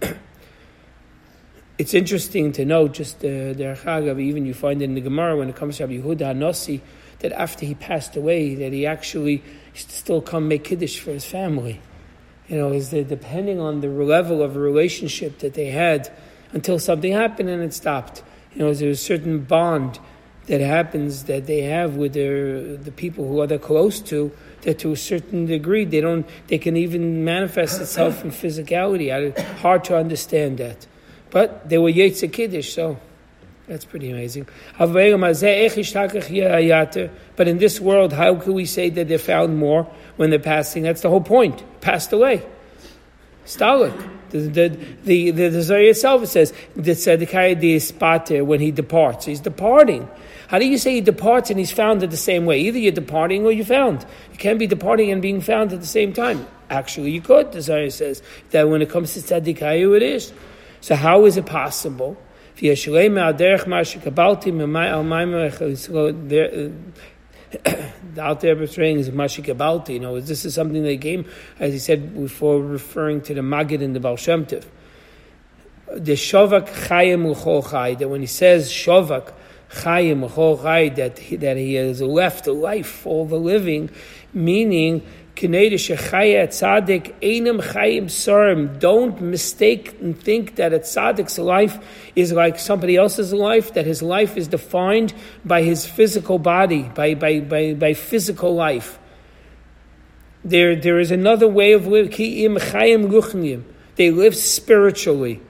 it's 1.78 1.94
interesting 1.94 2.52
to 2.52 2.64
note, 2.64 2.92
just 2.92 3.20
the 3.20 3.78
Chagav, 3.82 4.20
even 4.20 4.44
you 4.46 4.52
find 4.54 4.82
it 4.82 4.84
in 4.84 4.94
the 4.94 5.00
Gemara 5.00 5.36
when 5.36 5.48
it 5.48 5.56
comes 5.56 5.78
to 5.78 5.86
Rabbi 5.86 6.02
Yehuda 6.02 6.36
Nasi, 6.36 6.82
that 7.20 7.32
after 7.32 7.66
he 7.66 7.74
passed 7.74 8.16
away, 8.16 8.54
that 8.54 8.72
he 8.72 8.86
actually 8.86 9.42
still 9.74 10.20
come 10.20 10.48
make 10.48 10.64
Kiddush 10.64 10.98
for 10.98 11.10
his 11.10 11.24
family. 11.24 11.80
You 12.48 12.58
know, 12.58 12.72
is 12.72 12.90
that 12.90 13.08
depending 13.08 13.60
on 13.60 13.80
the 13.80 13.88
level 13.88 14.42
of 14.42 14.56
a 14.56 14.58
relationship 14.58 15.38
that 15.38 15.54
they 15.54 15.66
had 15.66 16.12
until 16.52 16.78
something 16.78 17.12
happened 17.12 17.48
and 17.48 17.62
it 17.62 17.74
stopped. 17.74 18.22
You 18.52 18.60
know, 18.60 18.72
there's 18.72 19.00
a 19.00 19.02
certain 19.02 19.40
bond 19.40 19.98
that 20.46 20.60
happens 20.60 21.24
that 21.24 21.46
they 21.46 21.62
have 21.62 21.96
with 21.96 22.12
their, 22.12 22.76
the 22.76 22.92
people 22.92 23.26
who 23.26 23.40
are 23.40 23.46
they're 23.46 23.58
close 23.58 24.00
to, 24.00 24.30
that 24.62 24.78
to 24.80 24.92
a 24.92 24.96
certain 24.96 25.46
degree 25.46 25.84
they 25.84 26.00
don't 26.00 26.26
they 26.48 26.58
can 26.58 26.76
even 26.76 27.24
manifest 27.24 27.80
itself 27.80 28.24
in 28.24 28.30
physicality. 28.30 29.10
I, 29.12 29.40
Hard 29.54 29.84
to 29.84 29.96
understand 29.96 30.58
that, 30.58 30.86
but 31.30 31.68
they 31.68 31.78
were 31.78 31.90
Yetzer 31.90 32.30
Kiddush, 32.30 32.72
so 32.74 32.98
that's 33.66 33.84
pretty 33.84 34.10
amazing. 34.10 34.46
But 34.78 34.98
in 37.48 37.58
this 37.58 37.80
world, 37.80 38.12
how 38.12 38.34
can 38.36 38.52
we 38.52 38.66
say 38.66 38.90
that 38.90 39.08
they 39.08 39.18
found 39.18 39.56
more 39.56 39.84
when 40.16 40.30
they're 40.30 40.38
passing? 40.38 40.82
That's 40.82 41.00
the 41.00 41.08
whole 41.08 41.22
point. 41.22 41.62
Passed 41.80 42.12
away. 42.12 42.46
Stalik. 43.46 44.10
The 44.30 44.40
the 44.40 45.30
the, 45.30 45.48
the, 45.48 45.88
itself 45.88 46.26
says 46.26 46.52
the 46.74 46.92
tzedekah 46.92 47.60
the 47.60 47.76
spater 47.76 48.44
when 48.44 48.60
he 48.60 48.70
departs. 48.70 49.26
He's 49.26 49.40
departing. 49.40 50.08
How 50.48 50.58
do 50.58 50.66
you 50.66 50.76
say 50.76 50.94
he 50.94 51.00
departs 51.00 51.50
and 51.50 51.58
he's 51.58 51.72
found 51.72 52.02
at 52.02 52.10
the 52.10 52.16
same 52.16 52.44
way? 52.44 52.60
Either 52.60 52.78
you're 52.78 52.92
departing 52.92 53.44
or 53.44 53.52
you're 53.52 53.64
found. 53.64 54.04
You 54.32 54.38
can't 54.38 54.58
be 54.58 54.66
departing 54.66 55.10
and 55.10 55.22
being 55.22 55.40
found 55.40 55.72
at 55.72 55.80
the 55.80 55.86
same 55.86 56.12
time. 56.12 56.46
Actually, 56.68 57.12
you 57.12 57.20
could. 57.20 57.52
Zohar 57.62 57.88
says 57.90 58.22
that 58.50 58.68
when 58.68 58.82
it 58.82 58.90
comes 58.90 59.14
to 59.14 59.20
tzadikayu, 59.20 59.96
it 59.96 60.02
is. 60.02 60.32
So 60.80 60.96
how 60.96 61.24
is 61.24 61.36
it 61.36 61.46
possible? 61.46 62.16
the 67.64 68.20
out 68.20 68.40
there 68.40 68.56
portraying 68.56 68.98
is 68.98 69.10
Mashikabalti. 69.10 69.90
You 69.90 70.00
know, 70.00 70.20
this 70.20 70.44
is 70.44 70.54
something 70.54 70.82
they 70.82 70.98
came, 70.98 71.24
as 71.58 71.72
he 71.72 71.78
said 71.78 72.14
before, 72.14 72.60
referring 72.60 73.20
to 73.22 73.34
the 73.34 73.40
Magid 73.40 73.80
in 73.80 73.92
the 73.92 74.00
Baal 74.00 74.16
Shem 74.16 74.46
Tov. 74.46 74.64
The 75.92 76.12
Shovak 76.12 76.68
Chayim 76.68 77.70
Chai, 77.70 77.94
that 77.94 78.08
when 78.08 78.20
he 78.20 78.26
says 78.26 78.70
Shovak, 78.70 79.32
Chayim 79.70 80.94
that 80.96 81.18
he, 81.18 81.36
that 81.36 81.56
he 81.56 81.74
has 81.74 82.00
left 82.00 82.46
life 82.46 82.86
for 82.86 83.26
the 83.26 83.36
living, 83.36 83.90
meaning 84.32 85.06
Don't 88.78 89.20
mistake 89.20 90.00
and 90.00 90.18
think 90.18 90.56
that 90.56 90.72
a 90.72 90.78
tzaddik's 90.78 91.38
life 91.38 91.78
is 92.14 92.32
like 92.32 92.58
somebody 92.58 92.96
else's 92.96 93.32
life. 93.32 93.74
That 93.74 93.86
his 93.86 94.02
life 94.02 94.36
is 94.36 94.48
defined 94.48 95.12
by 95.44 95.62
his 95.62 95.86
physical 95.86 96.38
body, 96.38 96.82
by 96.82 97.14
by 97.14 97.40
by, 97.40 97.74
by 97.74 97.94
physical 97.94 98.54
life. 98.54 98.98
There 100.44 100.76
there 100.76 101.00
is 101.00 101.10
another 101.10 101.48
way 101.48 101.72
of 101.72 101.86
living. 101.86 103.64
They 103.96 104.10
live 104.10 104.34
spiritually. 104.36 105.40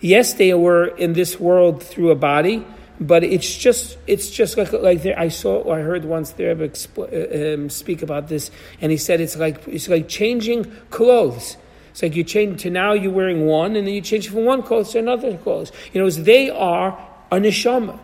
Yes, 0.00 0.34
they 0.34 0.54
were 0.54 0.86
in 0.86 1.12
this 1.12 1.38
world 1.40 1.82
through 1.82 2.10
a 2.10 2.16
body 2.16 2.64
but 3.00 3.22
it's 3.22 3.56
just 3.56 3.98
it's 4.06 4.30
just 4.30 4.56
like 4.56 4.72
like 4.72 5.02
there, 5.02 5.18
I 5.18 5.28
saw 5.28 5.72
I 5.72 5.80
heard 5.80 6.04
once 6.04 6.32
there 6.32 6.56
uh, 6.60 7.54
um, 7.54 7.70
speak 7.70 8.02
about 8.02 8.28
this, 8.28 8.50
and 8.80 8.90
he 8.90 8.98
said 8.98 9.20
it's 9.20 9.36
like 9.36 9.66
it's 9.68 9.88
like 9.88 10.08
changing 10.08 10.64
clothes. 10.90 11.56
It's 11.90 12.02
like 12.02 12.16
you 12.16 12.24
change 12.24 12.62
to 12.62 12.70
now 12.70 12.92
you're 12.92 13.12
wearing 13.12 13.46
one, 13.46 13.76
and 13.76 13.86
then 13.86 13.94
you 13.94 14.00
change 14.00 14.28
from 14.28 14.44
one 14.44 14.62
clothes 14.62 14.92
to 14.92 14.98
another 14.98 15.36
clothes. 15.36 15.70
You 15.92 16.02
know, 16.02 16.10
they 16.10 16.50
are 16.50 16.98
a 17.30 17.36
neshama. 17.36 17.98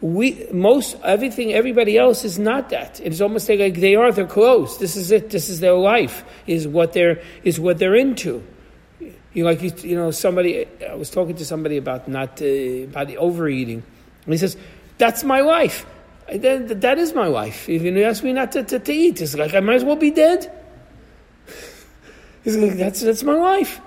We 0.00 0.46
most 0.52 0.96
everything 1.04 1.52
everybody 1.52 1.96
else 1.96 2.24
is 2.24 2.38
not 2.38 2.70
that. 2.70 3.00
It's 3.00 3.20
almost 3.20 3.48
like, 3.48 3.60
like 3.60 3.74
they 3.74 3.94
are 3.94 4.10
their 4.10 4.26
clothes. 4.26 4.78
This 4.78 4.96
is 4.96 5.12
it. 5.12 5.30
This 5.30 5.48
is 5.48 5.60
their 5.60 5.74
life. 5.74 6.24
Is 6.46 6.66
what 6.66 6.92
they're 6.92 7.22
is 7.44 7.60
what 7.60 7.78
they're 7.78 7.94
into. 7.94 8.42
You 9.32 9.44
know, 9.44 9.50
like 9.50 9.62
you, 9.62 9.72
you 9.88 9.96
know 9.96 10.10
somebody. 10.10 10.66
I 10.88 10.94
was 10.94 11.10
talking 11.10 11.36
to 11.36 11.44
somebody 11.44 11.76
about 11.76 12.08
not 12.08 12.42
uh, 12.42 12.46
about 12.90 13.06
the 13.06 13.18
overeating 13.18 13.84
and 14.30 14.34
he 14.34 14.38
says, 14.38 14.56
That's 14.98 15.24
my 15.24 15.42
wife. 15.42 15.86
That, 16.32 16.98
is 16.98 17.12
my 17.12 17.26
life. 17.26 17.68
If 17.68 17.82
you 17.82 18.04
ask 18.04 18.22
me 18.22 18.32
not 18.32 18.52
to, 18.52 18.62
to, 18.62 18.78
to 18.78 18.92
eat, 18.92 19.20
it's 19.20 19.34
like 19.34 19.52
I 19.52 19.60
might 19.60 19.74
as 19.74 19.84
well 19.84 19.96
be 19.96 20.12
dead. 20.12 20.52
He's 22.44 22.56
like, 22.56 22.74
that's, 22.74 23.00
that's 23.00 23.24
my 23.24 23.34
life. 23.34 23.80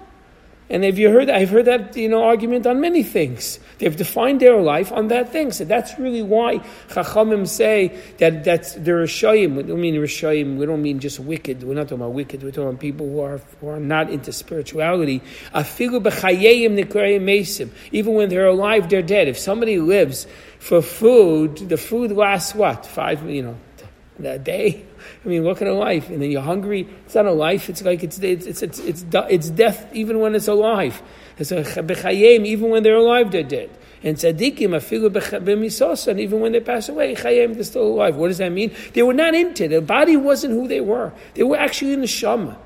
And 0.74 0.84
have 0.84 0.98
you 0.98 1.12
heard? 1.12 1.30
I've 1.30 1.51
heard 1.51 1.65
that 1.65 1.96
you 1.96 2.10
know 2.10 2.24
argument 2.24 2.65
on 2.65 2.82
many 2.82 3.03
things. 3.03 3.60
They've 3.77 3.96
defined 3.96 4.39
their 4.39 4.60
life 4.60 4.92
on 4.92 5.10
that 5.10 5.30
thing. 5.30 5.51
So 5.51 5.65
that's 5.65 6.00
really 6.00 6.24
why 6.24 6.62
Chachamim 6.89 7.48
say 7.48 7.96
that 8.18 8.44
that's 8.44 8.74
they're 8.74 9.03
Rishayim. 9.03 9.53
We 9.56 9.62
don't 9.62 9.80
mean 9.80 9.94
Rishayim. 9.94 10.58
We 10.58 10.65
don't 10.65 10.82
mean 10.82 11.00
just 11.00 11.20
wicked. 11.20 11.62
We're 11.62 11.75
not 11.75 11.89
talking 11.89 11.98
about 11.98 12.13
wicked. 12.13 12.42
We're 12.42 12.50
talking 12.50 12.70
about 12.70 12.80
people 12.80 13.08
who 13.08 13.20
are 13.20 13.38
who 13.62 13.68
are 13.68 13.80
not 13.80 14.10
into 14.10 14.34
spirituality. 14.34 15.22
Even 17.92 18.13
when 18.15 18.30
they're 18.30 18.48
alive, 18.48 18.89
they're 18.89 19.01
dead. 19.03 19.27
If 19.27 19.38
somebody 19.38 19.77
lives 19.77 20.25
for 20.58 20.82
food, 20.82 21.58
the 21.70 21.77
food 21.77 22.12
lasts 22.13 22.56
what 22.56 22.88
five? 22.88 23.30
You 23.30 23.44
know, 23.44 23.58
a 24.24 24.39
day 24.39 24.86
I 25.24 25.27
mean, 25.27 25.43
what 25.43 25.57
kind 25.57 25.69
of 25.69 25.77
life? 25.77 26.10
And 26.10 26.22
then 26.22 26.31
you're 26.31 26.41
hungry. 26.41 26.88
It's 27.05 27.15
not 27.15 27.25
a 27.25 27.31
life. 27.31 27.69
It's 27.69 27.83
like 27.83 28.03
it's 28.03 28.19
it's 28.19 28.45
it's 28.45 28.62
it's, 28.79 29.05
it's, 29.13 29.50
death 29.50 29.88
even 29.93 30.19
when 30.19 30.36
it's 30.36 30.48
alive. 30.48 31.01
It's 31.38 31.51
a 31.51 32.12
even 32.12 32.69
when 32.69 32.83
they're 32.83 32.95
alive 32.95 33.31
they're 33.31 33.43
dead. 33.43 33.69
And 34.03 34.17
tzaddikim 34.17 34.69
afilu 34.69 35.10
b'misos 35.10 36.07
and 36.07 36.19
even 36.19 36.39
when 36.41 36.51
they 36.51 36.60
pass 36.60 36.89
away, 36.89 37.15
chayim 37.15 37.55
they're 37.55 37.63
still 37.63 37.88
alive. 37.88 38.15
What 38.15 38.27
does 38.27 38.39
that 38.39 38.51
mean? 38.51 38.75
They 38.93 39.03
were 39.03 39.13
not 39.13 39.33
into 39.33 39.65
it. 39.65 39.69
The 39.69 39.81
body 39.81 40.17
wasn't 40.17 40.53
who 40.53 40.67
they 40.67 40.81
were. 40.81 41.13
They 41.36 41.43
were 41.43 41.57
actually 41.57 41.93
in 41.93 42.01
the 42.01 42.07
shama. 42.07 42.57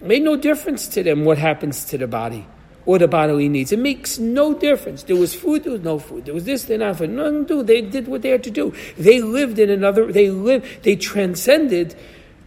It 0.00 0.06
made 0.06 0.22
no 0.22 0.36
difference 0.36 0.88
to 0.88 1.02
them 1.02 1.24
what 1.24 1.38
happens 1.38 1.84
to 1.86 1.98
the 1.98 2.06
body 2.06 2.46
or 2.90 2.98
the 2.98 3.06
bodily 3.06 3.48
needs. 3.48 3.70
It 3.70 3.78
makes 3.78 4.18
no 4.18 4.52
difference. 4.52 5.04
There 5.04 5.14
was 5.14 5.32
food, 5.32 5.62
there 5.62 5.70
was 5.70 5.82
no 5.82 6.00
food. 6.00 6.24
There 6.24 6.34
was 6.34 6.44
this, 6.44 6.64
there 6.64 6.76
not 6.76 6.96
food. 6.96 7.10
Nothing 7.10 7.46
to 7.46 7.54
do. 7.54 7.62
They 7.62 7.82
did 7.82 8.08
what 8.08 8.22
they 8.22 8.30
had 8.30 8.42
to 8.42 8.50
do. 8.50 8.74
They 8.98 9.20
lived 9.20 9.60
in 9.60 9.70
another. 9.70 10.10
They 10.10 10.28
lived. 10.28 10.82
They 10.82 10.96
transcended 10.96 11.94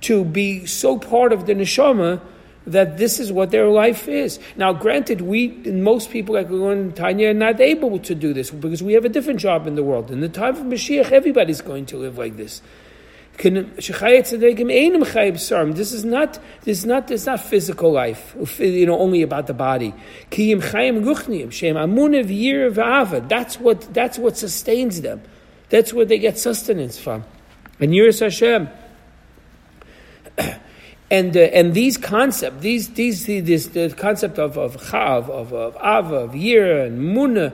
to 0.02 0.26
be 0.26 0.66
so 0.66 1.00
part 1.00 1.32
of 1.32 1.46
the 1.46 1.54
neshama 1.54 2.20
that 2.68 2.98
this 2.98 3.22
is 3.22 3.32
what 3.32 3.52
their 3.52 3.70
life 3.70 4.10
is. 4.10 4.38
Now, 4.58 4.74
granted, 4.74 5.22
we 5.22 5.48
and 5.64 5.82
most 5.82 6.12
people 6.12 6.36
like 6.36 6.50
in 6.50 6.92
Tanya 6.92 7.30
are 7.30 7.34
not 7.34 7.62
able 7.62 7.98
to 8.00 8.14
do 8.14 8.34
this 8.34 8.52
because 8.52 8.84
we 8.84 8.94
have 8.94 9.06
a 9.06 9.10
different 9.10 9.40
job 9.40 9.66
in 9.66 9.76
the 9.76 9.84
world. 9.84 10.12
In 10.12 10.20
the 10.20 10.28
time 10.28 10.58
of 10.58 10.64
Mashiach, 10.64 11.10
everybody's 11.12 11.62
going 11.62 11.86
to 11.86 11.98
live 11.98 12.18
like 12.18 12.36
this. 12.36 12.62
This 13.38 13.52
is 15.92 16.06
not 16.06 16.40
this 16.62 16.78
is 16.78 16.86
not 16.86 17.12
is 17.12 17.26
not 17.26 17.40
physical 17.40 17.92
life, 17.92 18.36
you 18.60 18.86
know, 18.86 19.00
only 19.00 19.22
about 19.22 19.48
the 19.48 19.54
body. 19.54 19.94
That's 23.28 23.60
what 23.60 23.94
that's 23.94 24.18
what 24.18 24.38
sustains 24.38 25.02
them. 25.02 25.22
That's 25.70 25.92
where 25.94 26.06
they 26.06 26.20
get 26.20 26.38
sustenance 26.38 27.00
from. 27.00 27.24
And 27.80 27.92
Yiras 27.92 28.20
Hashem. 28.20 28.70
And, 31.12 31.38
uh, 31.38 31.42
and 31.42 31.76
these 31.76 31.98
concepts, 31.98 32.62
these, 32.62 32.90
these, 32.90 33.28
this, 33.28 33.68
the 33.68 33.94
concept 33.96 34.40
of, 34.40 34.58
of 34.58 34.78
chav, 34.78 35.30
of, 35.30 35.54
of 35.54 35.76
ava, 35.76 36.16
of 36.16 36.32
yira, 36.32 36.88
and 36.88 37.16
munah, 37.16 37.54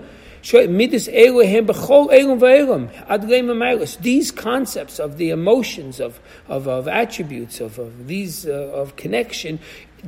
these 3.98 4.31
concepts 4.31 5.00
of 5.00 5.17
the 5.17 5.29
emotions, 5.29 6.00
of, 6.00 6.19
of, 6.48 6.67
of 6.67 6.88
attributes, 6.88 7.60
of, 7.60 7.77
of 7.77 8.08
these 8.08 8.46
uh, 8.46 8.51
of 8.74 8.96
connection, 8.96 9.60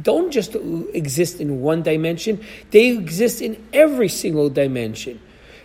don't 0.01 0.31
just 0.31 0.55
exist 0.93 1.41
in 1.41 1.61
one 1.61 1.81
dimension, 1.81 2.43
they 2.71 2.89
exist 2.89 3.41
in 3.41 3.61
every 3.73 4.07
single 4.07 4.49
dimension. 4.49 5.19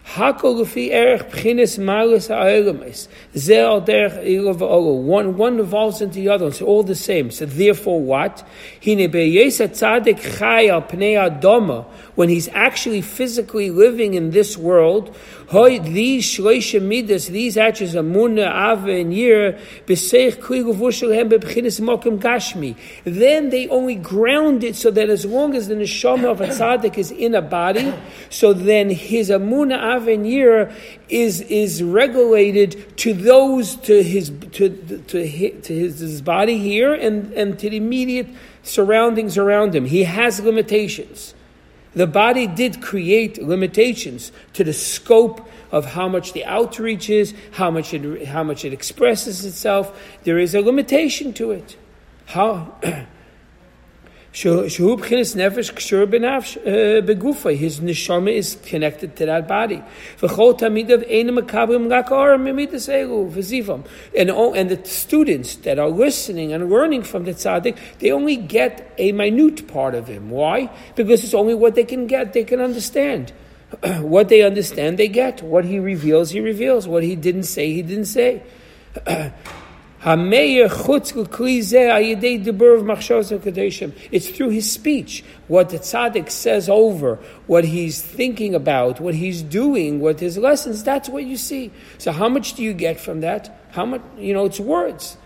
Hakol 0.07 0.65
lefi 0.65 0.93
erech 0.93 1.31
b'chinis 1.31 1.79
malus 1.79 2.29
ha'olemis. 2.29 3.09
Zeh 3.35 3.59
al 3.59 3.83
derech 3.83 4.25
ilav 4.25 5.03
One 5.03 5.37
one 5.37 5.59
evolves 5.59 6.01
into 6.01 6.15
the 6.15 6.29
other. 6.29 6.47
It's 6.47 6.63
all 6.63 6.85
the 6.85 6.95
same. 6.95 7.33
So 7.33 7.45
therefore, 7.45 8.01
what? 8.01 8.47
Hine 8.85 9.11
beyesa 9.11 9.69
tzadik 9.69 10.39
chay 10.39 10.71
al 10.71 10.83
pnei 10.83 11.17
adoma. 11.19 11.87
When 12.15 12.29
he's 12.29 12.49
actually 12.55 13.03
physically 13.03 13.71
living 13.73 14.15
in 14.15 14.31
this 14.31 14.57
world, 14.57 15.15
hoy 15.49 15.79
these 15.79 16.25
shloisha 16.25 16.83
midas, 16.83 17.29
these 17.29 17.57
actions 17.57 17.95
of 17.95 18.05
munah, 18.05 18.73
ava, 18.73 18.91
and 18.91 19.15
yir, 19.15 19.59
b'seich 19.87 20.37
kli 20.37 20.65
gashmi. 22.19 22.77
Then 23.05 23.51
they 23.51 23.69
only 23.69 23.95
ground 23.95 24.65
it 24.65 24.77
so 24.77 24.91
that 24.91 25.09
as 25.09 25.25
long 25.25 25.55
as 25.55 25.69
the 25.69 25.75
neshama 25.75 26.31
of 26.31 26.41
a 26.41 26.49
tzaddik 26.49 26.99
is 26.99 27.11
in 27.11 27.35
a 27.35 27.43
body, 27.43 27.95
so 28.31 28.53
then 28.53 28.91
his 28.91 29.31
amuna 29.31 29.79
avenir 29.79 30.73
is 31.09 31.41
is 31.43 31.83
regulated 31.83 32.97
to 32.99 33.15
those 33.15 33.77
to 33.77 34.03
his 34.03 34.31
to 34.53 34.69
to 35.09 35.27
his, 35.27 35.67
to 35.67 35.75
his 35.75 36.23
body 36.23 36.59
here 36.59 36.93
and 36.93 37.33
and 37.35 37.59
to 37.59 37.71
the 37.71 37.77
immediate 37.77 38.29
surroundings 38.63 39.39
around 39.39 39.75
him. 39.75 39.85
He 39.85 40.05
has 40.05 40.41
limitations. 40.41 41.35
The 41.97 42.07
body 42.07 42.47
did 42.47 42.83
create 42.83 43.43
limitations 43.43 44.31
to 44.53 44.63
the 44.63 44.75
scope 44.75 45.49
of 45.73 45.87
how 45.87 46.09
much 46.09 46.35
the 46.35 46.45
outreach 46.45 47.09
is, 47.09 47.33
how 47.53 47.71
much 47.71 47.95
it, 47.95 48.27
how 48.27 48.45
much 48.45 48.67
it 48.67 48.75
expresses 48.75 49.47
itself. 49.47 49.99
There 50.25 50.39
is 50.39 50.55
a 50.55 50.61
limitation 50.61 51.33
to 51.33 51.53
it. 51.53 51.79
How 52.27 52.75
Begufa. 57.01 57.57
His 57.57 57.81
neshama 57.81 58.31
is 58.31 58.59
connected 58.67 59.17
to 59.17 59.25
that 59.25 59.49
body. 59.49 59.83
And 60.21 60.31
the 64.71 64.81
students 64.85 65.57
that 65.57 65.79
are 65.79 65.89
listening 65.89 66.53
and 66.53 66.69
learning 66.69 67.05
from 67.05 67.25
the 67.25 67.31
tzaddik, 67.31 67.79
they 67.99 68.13
only 68.13 68.37
get 68.37 68.95
a 68.99 69.13
minute 69.13 69.69
part 69.69 69.95
of 69.95 70.07
him. 70.07 70.29
Why? 70.29 70.69
Because 70.97 71.25
it's 71.25 71.33
only 71.33 71.55
what 71.55 71.75
they 71.75 71.85
can 71.85 72.07
get, 72.07 72.35
they 72.35 72.45
can 72.45 72.61
understand. 72.61 73.33
what 74.01 74.29
they 74.29 74.43
understand, 74.43 74.99
they 74.99 75.09
get. 75.09 75.43
What 75.43 75.65
he 75.65 75.79
reveals, 75.79 76.29
he 76.29 76.41
reveals. 76.41 76.87
What 76.87 77.03
he 77.03 77.17
didn't 77.17 77.45
say, 77.45 77.73
he 77.73 77.81
didn't 77.81 78.05
say. 78.05 78.43
It's 84.13 84.29
through 84.31 84.51
his 84.51 84.71
speech, 84.71 85.25
what 85.49 85.71
the 85.71 85.79
tzaddik 85.79 86.31
says 86.31 86.69
over, 86.69 87.19
what 87.49 87.65
he's 87.65 88.03
thinking 88.03 88.55
about, 88.55 89.01
what 89.01 89.17
he's 89.17 89.43
doing, 89.43 89.99
what 89.99 90.21
his 90.21 90.39
lessons, 90.39 90.85
that's 90.85 91.09
what 91.09 91.25
you 91.25 91.37
see. 91.37 91.73
So 91.99 92.13
how 92.13 92.29
much 92.29 92.55
do 92.55 92.63
you 92.63 92.73
get 92.73 93.01
from 93.01 93.21
that? 93.23 93.59
How 93.73 93.85
much, 93.85 94.01
you 94.17 94.33
know, 94.33 94.45
it's 94.45 94.61
words. 94.61 95.17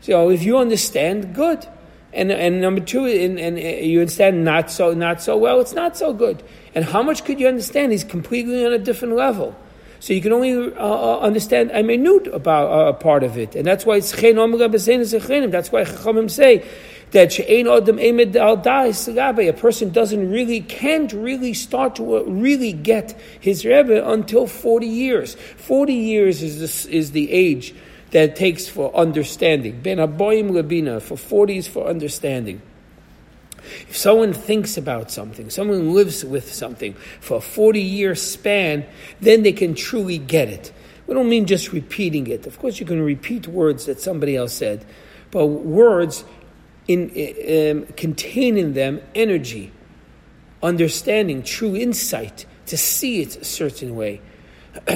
So 0.00 0.30
if 0.30 0.42
you 0.42 0.56
understand, 0.56 1.34
good. 1.34 1.68
And, 2.14 2.32
and 2.32 2.62
number 2.62 2.80
two, 2.80 3.04
and, 3.04 3.38
and 3.38 3.58
uh, 3.58 3.60
you 3.60 4.00
understand 4.00 4.46
not 4.46 4.70
so, 4.70 4.94
not 4.94 5.20
so 5.20 5.36
well, 5.36 5.60
it's 5.60 5.74
not 5.74 5.94
so 5.96 6.14
good. 6.14 6.42
And 6.74 6.86
how 6.86 7.02
much 7.02 7.24
could 7.24 7.38
you 7.38 7.48
understand? 7.48 7.92
He's 7.92 8.02
completely 8.02 8.64
on 8.64 8.72
a 8.72 8.78
different 8.78 9.14
level. 9.14 9.54
So 10.02 10.12
you 10.12 10.20
can 10.20 10.32
only 10.32 10.52
uh, 10.52 10.84
uh 10.84 11.18
understand 11.20 11.70
a 11.72 11.80
minute 11.80 12.26
about 12.26 12.72
uh, 12.72 12.88
a 12.88 12.92
part 12.92 13.22
of 13.22 13.38
it. 13.38 13.54
And 13.54 13.64
that's 13.64 13.86
why 13.86 13.98
it's 13.98 14.10
Chen 14.10 14.34
That's 14.34 15.70
why 15.70 15.84
Chachamim 15.84 16.28
say 16.28 16.68
that 17.12 17.32
She'ein 17.32 17.66
Odom 17.66 18.02
Emed 18.02 18.34
Al 18.34 18.58
A 19.38 19.52
person 19.52 19.90
doesn't 19.90 20.28
really, 20.28 20.60
can't 20.60 21.12
really 21.12 21.54
start 21.54 21.94
to 21.96 22.16
uh, 22.16 22.22
really 22.24 22.72
get 22.72 23.12
his 23.38 23.64
Rebbe 23.64 24.04
until 24.10 24.48
40 24.48 24.88
years. 24.88 25.36
40 25.36 25.94
years 25.94 26.42
is, 26.42 26.58
this, 26.58 26.84
is 26.86 27.12
the 27.12 27.30
age 27.30 27.72
that 28.10 28.34
takes 28.34 28.66
for 28.66 28.92
understanding. 28.96 29.82
Ben 29.82 29.98
Aboim 29.98 30.50
Labina, 30.50 31.00
for 31.00 31.16
40 31.16 31.58
is 31.58 31.68
for 31.68 31.86
understanding. 31.86 32.60
If 33.88 33.96
someone 33.96 34.32
thinks 34.32 34.76
about 34.76 35.10
something, 35.10 35.50
someone 35.50 35.94
lives 35.94 36.24
with 36.24 36.52
something 36.52 36.94
for 37.20 37.38
a 37.38 37.40
40 37.40 37.80
year 37.80 38.14
span, 38.14 38.86
then 39.20 39.42
they 39.42 39.52
can 39.52 39.74
truly 39.74 40.18
get 40.18 40.48
it. 40.48 40.72
We 41.06 41.14
don't 41.14 41.28
mean 41.28 41.46
just 41.46 41.72
repeating 41.72 42.26
it. 42.28 42.46
Of 42.46 42.58
course, 42.58 42.80
you 42.80 42.86
can 42.86 43.02
repeat 43.02 43.48
words 43.48 43.86
that 43.86 44.00
somebody 44.00 44.36
else 44.36 44.52
said, 44.52 44.84
but 45.30 45.46
words 45.46 46.24
in, 46.88 47.10
um, 47.10 47.86
contain 47.94 48.56
in 48.56 48.74
them 48.74 49.00
energy, 49.14 49.72
understanding, 50.62 51.42
true 51.42 51.76
insight, 51.76 52.46
to 52.66 52.76
see 52.76 53.22
it 53.22 53.36
a 53.36 53.44
certain 53.44 53.96
way. 53.96 54.20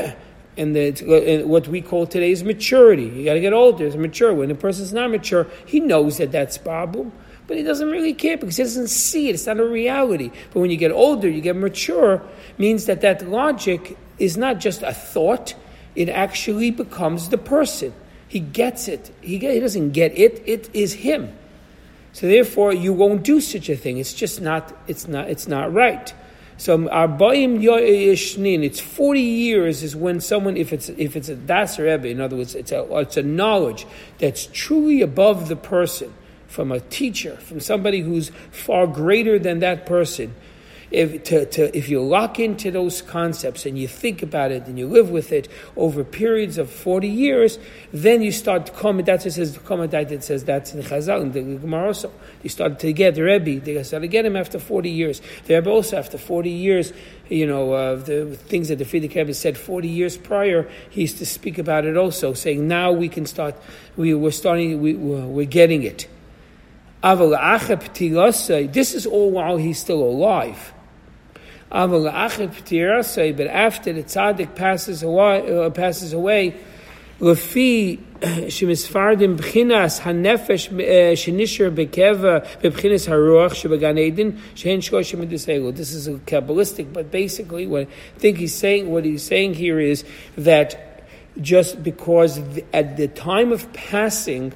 and 0.56 0.74
the, 0.74 1.42
what 1.44 1.68
we 1.68 1.80
call 1.80 2.06
today 2.06 2.30
is 2.30 2.44
maturity. 2.44 3.04
You 3.04 3.24
got 3.24 3.34
to 3.34 3.40
get 3.40 3.52
older. 3.52 3.86
It's 3.86 3.96
mature. 3.96 4.32
When 4.32 4.50
a 4.50 4.54
person's 4.54 4.92
not 4.92 5.10
mature, 5.10 5.46
he 5.66 5.80
knows 5.80 6.18
that 6.18 6.32
that's 6.32 6.56
a 6.56 6.60
problem 6.60 7.12
but 7.46 7.56
he 7.56 7.62
doesn't 7.62 7.90
really 7.90 8.14
care 8.14 8.36
because 8.36 8.56
he 8.56 8.62
doesn't 8.62 8.88
see 8.88 9.28
it. 9.28 9.34
It's 9.34 9.46
not 9.46 9.60
a 9.60 9.66
reality. 9.66 10.30
But 10.52 10.60
when 10.60 10.70
you 10.70 10.76
get 10.76 10.90
older, 10.90 11.28
you 11.28 11.40
get 11.40 11.56
mature, 11.56 12.22
means 12.58 12.86
that 12.86 13.02
that 13.02 13.28
logic 13.28 13.96
is 14.18 14.36
not 14.36 14.58
just 14.58 14.82
a 14.82 14.92
thought, 14.92 15.54
it 15.94 16.08
actually 16.08 16.70
becomes 16.70 17.28
the 17.28 17.38
person. 17.38 17.92
He 18.28 18.40
gets 18.40 18.88
it. 18.88 19.10
He, 19.20 19.38
get, 19.38 19.54
he 19.54 19.60
doesn't 19.60 19.92
get 19.92 20.16
it, 20.18 20.42
it 20.46 20.70
is 20.74 20.92
him. 20.92 21.32
So 22.12 22.26
therefore, 22.26 22.72
you 22.72 22.92
won't 22.92 23.22
do 23.22 23.40
such 23.40 23.68
a 23.68 23.76
thing. 23.76 23.98
It's 23.98 24.14
just 24.14 24.40
not, 24.40 24.74
it's 24.88 25.06
not, 25.06 25.28
it's 25.28 25.46
not 25.46 25.72
right. 25.72 26.12
So 26.58 26.74
um, 26.74 26.88
Arbaim 26.88 27.60
Yishnin, 27.60 28.64
it's 28.64 28.80
40 28.80 29.20
years 29.20 29.82
is 29.82 29.94
when 29.94 30.20
someone, 30.20 30.56
if 30.56 30.72
it's 30.72 30.88
if 30.88 31.14
it's 31.14 31.28
a 31.28 31.36
Das 31.36 31.78
Rebbe, 31.78 32.08
in 32.08 32.20
other 32.20 32.36
words, 32.36 32.54
it's 32.54 32.72
a, 32.72 32.86
it's 32.96 33.18
a 33.18 33.22
knowledge 33.22 33.86
that's 34.18 34.46
truly 34.46 35.02
above 35.02 35.48
the 35.48 35.56
person 35.56 36.14
from 36.46 36.72
a 36.72 36.80
teacher, 36.80 37.36
from 37.36 37.60
somebody 37.60 38.00
who's 38.00 38.30
far 38.50 38.86
greater 38.86 39.38
than 39.38 39.60
that 39.60 39.86
person, 39.86 40.34
if, 40.90 41.24
to, 41.24 41.46
to, 41.46 41.76
if 41.76 41.88
you 41.88 42.00
lock 42.00 42.38
into 42.38 42.70
those 42.70 43.02
concepts 43.02 43.66
and 43.66 43.76
you 43.76 43.88
think 43.88 44.22
about 44.22 44.52
it 44.52 44.66
and 44.66 44.78
you 44.78 44.86
live 44.86 45.10
with 45.10 45.32
it 45.32 45.48
over 45.76 46.04
periods 46.04 46.58
of 46.58 46.70
40 46.70 47.08
years, 47.08 47.58
then 47.92 48.22
you 48.22 48.30
start 48.30 48.66
to 48.66 48.72
come, 48.72 48.98
that's 48.98 49.26
it 49.26 49.32
says, 49.32 49.58
comment 49.64 49.92
it 49.92 50.22
says 50.22 50.44
that's 50.44 50.74
in 50.74 50.82
Chazal, 50.82 51.22
in 51.22 51.32
the 51.32 51.58
Gemara 51.58 51.88
also. 51.88 52.12
You 52.42 52.50
start 52.50 52.78
to 52.80 52.92
get 52.92 53.16
the 53.16 53.22
Rebbe, 53.22 53.60
they 53.60 53.82
start 53.82 54.02
to 54.02 54.08
get 54.08 54.24
him 54.24 54.36
after 54.36 54.60
40 54.60 54.88
years. 54.88 55.20
The 55.46 55.54
Rebbe 55.54 55.70
also 55.70 55.96
after 55.96 56.18
40 56.18 56.50
years, 56.50 56.92
you 57.28 57.46
know, 57.46 57.72
uh, 57.72 57.96
the 57.96 58.36
things 58.36 58.68
that 58.68 58.76
the 58.76 58.84
Frierdiker 58.84 59.16
Rebbe 59.16 59.34
said 59.34 59.58
40 59.58 59.88
years 59.88 60.16
prior, 60.16 60.70
he 60.90 61.00
used 61.00 61.18
to 61.18 61.26
speak 61.26 61.58
about 61.58 61.84
it 61.84 61.96
also, 61.96 62.32
saying 62.32 62.66
now 62.68 62.92
we 62.92 63.08
can 63.08 63.26
start, 63.26 63.56
we, 63.96 64.14
we're 64.14 64.30
starting, 64.30 64.80
we, 64.80 64.94
we're 64.94 65.46
getting 65.46 65.82
it. 65.82 66.06
This 67.05 68.93
is 68.93 69.05
all 69.05 69.31
while 69.31 69.57
he's 69.57 69.79
still 69.79 70.03
alive. 70.03 70.73
But 71.69 72.05
after 72.05 72.45
the 72.47 74.03
tzaddik 74.03 74.55
passes 74.55 75.03
away, 75.03 75.65
uh, 75.65 75.69
passes 75.69 76.13
away, 76.13 76.53
לפי 77.21 77.97
שמספרדים 78.49 79.37
בחינס 79.37 80.01
הנפש 80.03 80.69
שנשאר 81.15 81.69
בקבע 81.73 82.37
בבחינס 82.63 83.09
הרוח 83.09 83.53
שבגן 83.53 83.97
עדן 83.97 84.29
שהן 84.55 84.81
שלושה 84.81 85.17
מדסגו. 85.17 85.71
This 85.71 85.93
is 85.93 86.07
a 86.07 86.13
Kabbalistic, 86.31 86.93
but 86.93 87.11
basically 87.11 87.67
what 87.67 87.83
I 87.83 88.19
think 88.19 88.37
he's 88.37 88.55
saying, 88.55 88.89
what 88.91 89.05
he's 89.05 89.23
saying 89.23 89.53
here 89.53 89.79
is 89.79 90.03
that 90.37 91.03
just 91.39 91.83
because 91.83 92.41
at 92.73 92.97
the 92.97 93.07
time 93.07 93.51
of 93.51 93.71
passing 93.73 94.53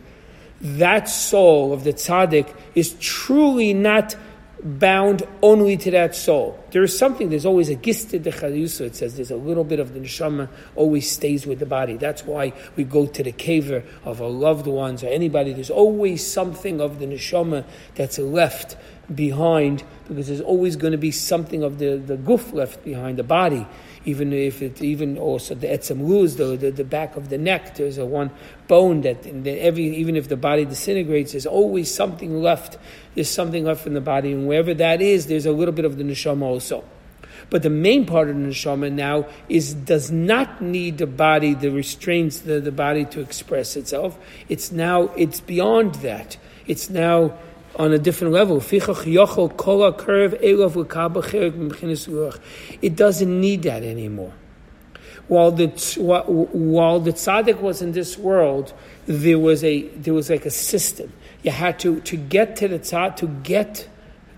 that 0.61 1.09
soul 1.09 1.73
of 1.73 1.85
the 1.85 1.92
tzaddik 1.92 2.55
is 2.75 2.94
truly 3.01 3.73
not 3.73 4.16
bound 4.62 5.23
only 5.42 5.77
to 5.79 5.90
that 5.90 6.14
soul. 6.14 6.62
There 6.70 6.83
is 6.83 6.96
something, 6.96 7.31
there's 7.31 7.46
always 7.46 7.70
a 7.70 7.77
gisted 7.77 8.25
de 8.25 8.33
chayusa. 8.33 8.83
It 8.83 8.96
says 8.96 9.16
there's 9.16 9.31
a 9.31 9.37
little 9.37 9.64
bit 9.64 9.81
of 9.81 9.94
the 9.94 10.01
neshama 10.01 10.49
always 10.77 11.11
stays 11.11 11.46
with 11.46 11.59
the 11.59 11.66
body. 11.66 11.96
That's 11.96 12.25
why 12.25 12.53
we 12.77 12.85
go 12.85 13.07
to 13.07 13.23
the 13.23 13.33
kever 13.33 13.85
of 14.05 14.20
our 14.20 14.29
loved 14.29 14.66
ones 14.66 15.03
or 15.03 15.09
anybody. 15.09 15.53
There's 15.53 15.70
always 15.70 16.27
something 16.27 16.81
of 16.81 16.99
the 16.99 17.07
neshama 17.07 17.64
that's 17.94 18.18
left 18.18 18.77
behind 19.14 19.83
because 20.09 20.29
there's 20.29 20.40
always 20.40 20.77
going 20.77 20.92
to 20.92 20.99
be 20.99 21.11
something 21.11 21.62
of 21.62 21.79
the, 21.79 21.96
the 21.96 22.16
goof 22.16 22.53
left 22.53 22.85
behind 22.85 23.18
the 23.18 23.25
body 23.25 23.66
even 24.05 24.33
if 24.33 24.63
it 24.63 24.81
even 24.81 25.19
also 25.19 25.55
the 25.55 25.67
etzem 25.67 26.09
luz, 26.09 26.37
the, 26.37 26.57
the, 26.57 26.71
the 26.71 26.85
back 26.85 27.17
of 27.17 27.29
the 27.29 27.37
neck, 27.37 27.75
there's 27.75 27.99
a 27.99 28.07
one 28.07 28.31
bone 28.67 29.03
that 29.03 29.27
every 29.27 29.85
even 29.97 30.17
if 30.17 30.29
the 30.29 30.37
body 30.37 30.65
disintegrates, 30.65 31.33
there's 31.33 31.47
always 31.47 31.93
something 31.93 32.41
left. 32.43 32.79
There's 33.15 33.29
something 33.29 33.65
left 33.65 33.87
in 33.87 33.95
the 33.95 34.01
body, 34.01 34.33
and 34.33 34.47
wherever 34.47 34.73
that 34.75 35.03
is, 35.03 35.27
there's 35.27 35.47
a 35.47 35.53
little 35.53 35.75
bit 35.75 35.85
of 35.85 35.99
the 35.99 36.05
neshama 36.05 36.43
also. 36.43 36.85
But 37.51 37.63
the 37.63 37.71
main 37.71 38.07
part 38.07 38.31
of 38.31 38.37
the 38.37 38.43
neshama 38.43 38.93
now 38.93 39.27
is 39.49 39.75
does 39.75 40.11
not 40.11 40.63
need 40.63 40.99
the 40.99 41.07
body 41.07 41.55
the 41.55 41.71
restraints, 41.71 42.41
the, 42.41 42.61
the 42.61 42.73
body 42.73 43.05
to 43.07 43.21
express 43.21 43.77
itself. 43.77 44.19
It's 44.49 44.73
now 44.73 45.09
it's 45.17 45.41
beyond 45.41 45.97
that. 45.97 46.39
It's 46.67 46.89
now 46.89 47.37
on 47.76 47.92
a 47.92 47.98
different 47.98 48.33
level. 48.33 48.61
It 52.83 52.96
doesn't 52.96 53.40
need 53.40 53.62
that 53.62 53.83
anymore. 53.83 54.33
While 55.28 55.52
the 55.52 55.68
while 55.96 56.98
the 56.98 57.12
tzaddik 57.12 57.61
was 57.61 57.83
in 57.83 57.92
this 57.92 58.18
world, 58.18 58.72
there 59.06 59.38
was 59.38 59.62
a 59.62 59.83
there 59.88 60.12
was 60.12 60.28
like 60.28 60.44
a 60.44 60.50
system. 60.50 61.12
You 61.44 61.52
had 61.52 61.78
to 61.80 62.00
to 62.00 62.16
get 62.16 62.56
to 62.56 62.66
the 62.66 62.80
tzaddik 62.80 63.16
to 63.16 63.26
get 63.28 63.88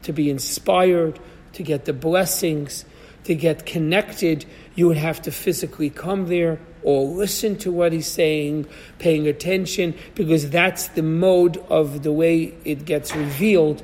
to 0.03 0.13
be 0.13 0.29
inspired, 0.29 1.19
to 1.55 1.63
get 1.63 1.87
the 1.87 1.95
blessings, 1.95 2.85
to 3.25 3.35
get 3.35 3.65
connected. 3.65 4.45
You 4.75 4.89
would 4.89 4.99
have 4.99 5.23
to 5.23 5.31
physically 5.31 5.89
come 5.89 6.27
there 6.27 6.59
or 6.83 7.07
listen 7.07 7.57
to 7.59 7.73
what 7.73 7.93
he's 7.93 8.07
saying, 8.07 8.67
paying 8.99 9.27
attention, 9.29 9.95
because 10.15 10.51
that's 10.51 10.89
the 10.89 11.03
mode 11.03 11.59
of 11.69 12.03
the 12.03 12.13
way 12.13 12.55
it 12.65 12.85
gets 12.85 13.15
revealed 13.15 13.83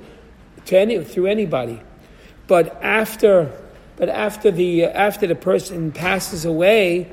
to 0.67 0.79
any, 0.79 1.03
through 1.05 1.27
anybody. 1.27 1.81
But 2.47 2.83
after, 2.83 3.53
but 3.97 4.09
after 4.09 4.51
the 4.51 4.85
after 4.85 5.27
the 5.27 5.35
person 5.35 5.93
passes 5.93 6.45
away, 6.45 7.13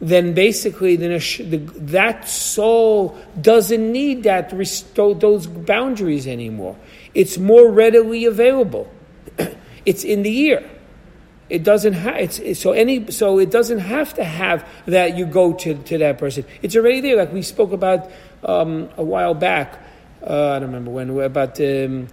then 0.00 0.34
basically 0.34 0.96
the, 0.96 1.18
the, 1.44 1.58
that 1.80 2.28
soul 2.28 3.16
doesn't 3.40 3.92
need 3.92 4.24
that 4.24 4.52
restore 4.52 5.14
those 5.14 5.46
boundaries 5.46 6.26
anymore. 6.26 6.76
It's 7.14 7.38
more 7.38 7.70
readily 7.70 8.24
available. 8.24 8.90
it's 9.86 10.04
in 10.04 10.22
the 10.22 10.36
ear. 10.36 10.70
It 11.54 11.62
doesn't 11.62 11.92
have 11.92 12.16
it's 12.16 12.58
so 12.58 12.72
any 12.72 13.12
so 13.12 13.38
it 13.38 13.52
doesn't 13.52 13.78
have 13.78 14.12
to 14.14 14.24
have 14.24 14.68
that 14.86 15.16
you 15.16 15.24
go 15.24 15.52
to, 15.52 15.74
to 15.74 15.98
that 15.98 16.18
person. 16.18 16.44
It's 16.62 16.74
already 16.74 17.00
there. 17.00 17.16
Like 17.16 17.32
we 17.32 17.42
spoke 17.42 17.70
about 17.70 18.10
um, 18.42 18.90
a 18.96 19.04
while 19.04 19.34
back. 19.34 19.78
Uh, 20.20 20.50
I 20.50 20.58
don't 20.58 20.72
remember 20.72 20.90
when 20.90 21.10
about 21.20 21.60
um, 21.60 22.08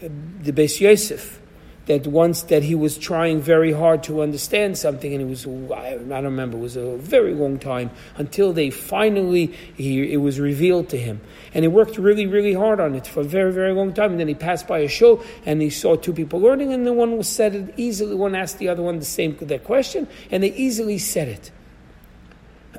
the 0.00 0.52
Beis 0.52 0.78
Yosef 0.78 1.40
that 1.88 2.06
once 2.06 2.42
that 2.42 2.62
he 2.62 2.74
was 2.74 2.98
trying 2.98 3.40
very 3.40 3.72
hard 3.72 4.02
to 4.02 4.20
understand 4.20 4.76
something, 4.76 5.12
and 5.14 5.22
it 5.22 5.24
was 5.24 5.46
I 5.72 5.96
don't 5.96 6.24
remember 6.24 6.58
it 6.58 6.60
was 6.60 6.76
a 6.76 6.98
very 6.98 7.34
long 7.34 7.58
time 7.58 7.90
until 8.16 8.52
they 8.52 8.68
finally 8.68 9.46
he, 9.74 10.12
it 10.12 10.18
was 10.18 10.38
revealed 10.38 10.90
to 10.90 10.98
him, 10.98 11.22
and 11.54 11.64
he 11.64 11.68
worked 11.68 11.96
really 11.96 12.26
really 12.26 12.52
hard 12.52 12.78
on 12.78 12.94
it 12.94 13.06
for 13.06 13.20
a 13.20 13.24
very 13.24 13.52
very 13.52 13.72
long 13.72 13.94
time. 13.94 14.12
And 14.12 14.20
then 14.20 14.28
he 14.28 14.34
passed 14.34 14.68
by 14.68 14.80
a 14.80 14.88
show 14.88 15.22
and 15.46 15.62
he 15.62 15.70
saw 15.70 15.96
two 15.96 16.12
people 16.12 16.40
learning, 16.40 16.74
and 16.74 16.86
the 16.86 16.92
one 16.92 17.16
was 17.16 17.26
said 17.26 17.54
it 17.54 17.74
easily. 17.78 18.14
One 18.14 18.34
asked 18.34 18.58
the 18.58 18.68
other 18.68 18.82
one 18.82 18.98
the 18.98 19.06
same 19.06 19.36
that 19.40 19.64
question, 19.64 20.06
and 20.30 20.42
they 20.42 20.52
easily 20.52 20.98
said 20.98 21.50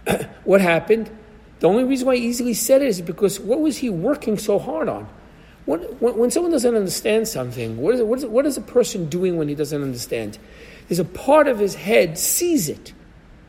it. 0.08 0.28
what 0.44 0.62
happened? 0.62 1.10
The 1.62 1.68
only 1.68 1.84
reason 1.84 2.06
why 2.06 2.16
he 2.16 2.28
easily 2.28 2.54
said 2.54 2.84
it 2.84 2.88
is 2.88 3.02
because 3.02 3.40
what 3.40 3.60
was 3.60 3.78
he 3.78 3.90
working 3.90 4.38
so 4.38 4.60
hard 4.60 4.88
on? 4.88 5.10
When 5.78 6.32
someone 6.32 6.52
doesn't 6.52 6.76
understand 6.76 7.28
something, 7.28 7.78
what 7.78 7.94
is, 7.94 8.02
what, 8.02 8.18
is, 8.20 8.26
what 8.26 8.46
is 8.48 8.58
a 8.58 8.62
person 8.62 9.08
doing 9.08 9.38
when 9.38 9.48
he 9.48 9.54
doesn't 9.54 9.84
understand? 9.84 10.40
There's 10.88 11.00
a 11.00 11.06
part 11.06 11.48
of 11.48 11.60
his 11.60 11.76
head 11.76 12.18
sees 12.18 12.70
it, 12.70 12.92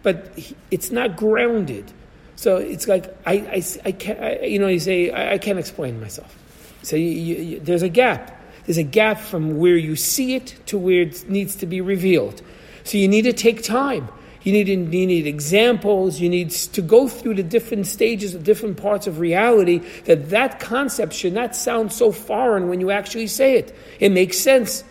but 0.03 0.37
he, 0.37 0.55
it's 0.71 0.91
not 0.91 1.17
grounded. 1.17 1.91
So 2.37 2.59
it's 2.59 2.87
like 2.87 3.07
I, 3.25 3.33
I, 3.33 3.65
I 3.87 3.93
can't, 3.93 4.21
I, 4.21 4.41
you 4.41 4.59
know, 4.59 4.67
you 4.69 4.81
say 4.81 5.11
I, 5.11 5.35
I 5.35 5.39
can't 5.39 5.59
explain 5.59 5.99
myself. 5.99 6.37
So 6.83 6.97
you, 6.97 7.09
you, 7.09 7.61
there's 7.61 7.83
a 7.83 7.89
gap. 7.89 8.39
There's 8.67 8.79
a 8.79 8.83
gap 8.83 9.19
from 9.19 9.57
where 9.57 9.77
you 9.77 9.97
see 9.97 10.35
it 10.35 10.55
to 10.67 10.77
where 10.77 11.01
it 11.03 11.29
needs 11.29 11.57
to 11.57 11.67
be 11.67 11.81
revealed. 11.81 12.43
So 12.85 12.99
you 12.99 13.09
need 13.09 13.23
to 13.23 13.33
take 13.33 13.63
time. 13.63 14.09
You 14.43 14.53
need, 14.53 14.69
you 14.69 15.07
need 15.07 15.27
examples. 15.27 16.19
You 16.19 16.29
need 16.29 16.51
to 16.51 16.81
go 16.81 17.09
through 17.09 17.35
the 17.35 17.43
different 17.43 17.87
stages 17.87 18.35
of 18.35 18.43
different 18.43 18.79
parts 18.79 19.07
of 19.07 19.19
reality 19.19 19.81
that 20.05 20.31
that 20.31 20.61
concept 20.61 21.13
should 21.13 21.35
not 21.35 21.55
sound 21.55 21.93
so 21.93 22.11
foreign 22.11 22.69
when 22.69 22.81
you 22.81 22.91
actually 22.91 23.27
say 23.27 23.57
it. 23.57 23.77
It 23.99 24.11
makes 24.13 24.39
sense. 24.39 24.83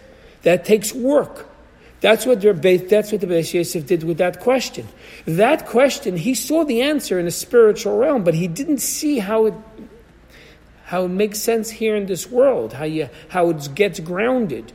That 0.43 0.65
takes 0.65 0.93
work. 0.93 1.47
That's 2.01 2.25
what, 2.25 2.41
that's 2.41 3.11
what 3.11 3.21
the 3.21 3.27
Beis 3.27 3.53
Yosef 3.53 3.85
did 3.85 4.03
with 4.03 4.19
that 4.19 4.39
question. 4.39 4.87
That 5.25 5.65
question, 5.65 6.15
he 6.15 6.33
saw 6.33 6.63
the 6.63 6.81
answer 6.81 7.19
in 7.19 7.27
a 7.27 7.31
spiritual 7.31 7.97
realm, 7.97 8.23
but 8.23 8.35
he 8.35 8.47
didn't 8.47 8.77
see 8.77 9.19
how 9.19 9.47
it, 9.47 9.53
how 10.85 11.05
it 11.05 11.09
makes 11.09 11.39
sense 11.39 11.69
here 11.69 11.95
in 11.95 12.05
this 12.05 12.29
world, 12.29 12.71
how, 12.71 12.85
you, 12.85 13.09
how 13.27 13.49
it 13.49 13.67
gets 13.75 13.99
grounded. 13.99 14.71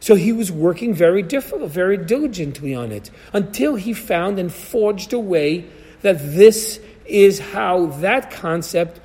So 0.00 0.14
he 0.14 0.32
was 0.32 0.52
working 0.52 0.94
very 0.94 1.22
difficult, 1.22 1.70
very 1.70 1.96
diligently 1.96 2.74
on 2.74 2.92
it 2.92 3.10
until 3.32 3.74
he 3.74 3.92
found 3.92 4.38
and 4.38 4.52
forged 4.52 5.12
a 5.12 5.18
way 5.18 5.66
that 6.02 6.18
this 6.18 6.80
is 7.04 7.38
how 7.38 7.86
that 7.86 8.30
concept 8.30 9.00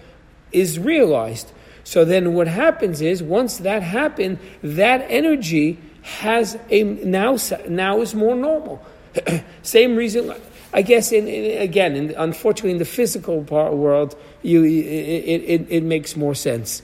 is 0.51 0.77
realized. 0.77 1.51
So 1.83 2.05
then 2.05 2.33
what 2.33 2.47
happens 2.47 3.01
is 3.01 3.23
once 3.23 3.57
that 3.59 3.81
happened, 3.81 4.39
that 4.61 5.05
energy 5.09 5.79
has 6.03 6.57
a 6.69 6.83
now 6.83 7.37
now 7.67 8.01
is 8.01 8.13
more 8.13 8.35
normal. 8.35 8.85
Same 9.63 9.95
reason 9.95 10.33
I 10.73 10.81
guess 10.81 11.11
in, 11.11 11.27
in 11.27 11.61
again 11.61 11.95
in, 11.95 12.11
unfortunately 12.11 12.71
in 12.71 12.77
the 12.77 12.85
physical 12.85 13.43
part 13.43 13.73
world 13.73 14.15
you 14.41 14.63
it, 14.63 14.67
it, 14.67 15.67
it 15.69 15.83
makes 15.83 16.15
more 16.15 16.35
sense. 16.35 16.81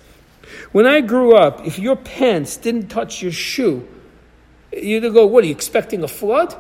When 0.71 0.87
I 0.87 1.01
grew 1.01 1.35
up, 1.35 1.65
if 1.67 1.77
your 1.77 1.95
pants 1.95 2.57
didn't 2.57 2.87
touch 2.87 3.21
your 3.21 3.31
shoe, 3.31 3.87
you 4.71 4.99
go, 5.12 5.25
what 5.25 5.43
are 5.43 5.47
you 5.47 5.53
expecting 5.53 6.03
a 6.03 6.08
flood? 6.08 6.55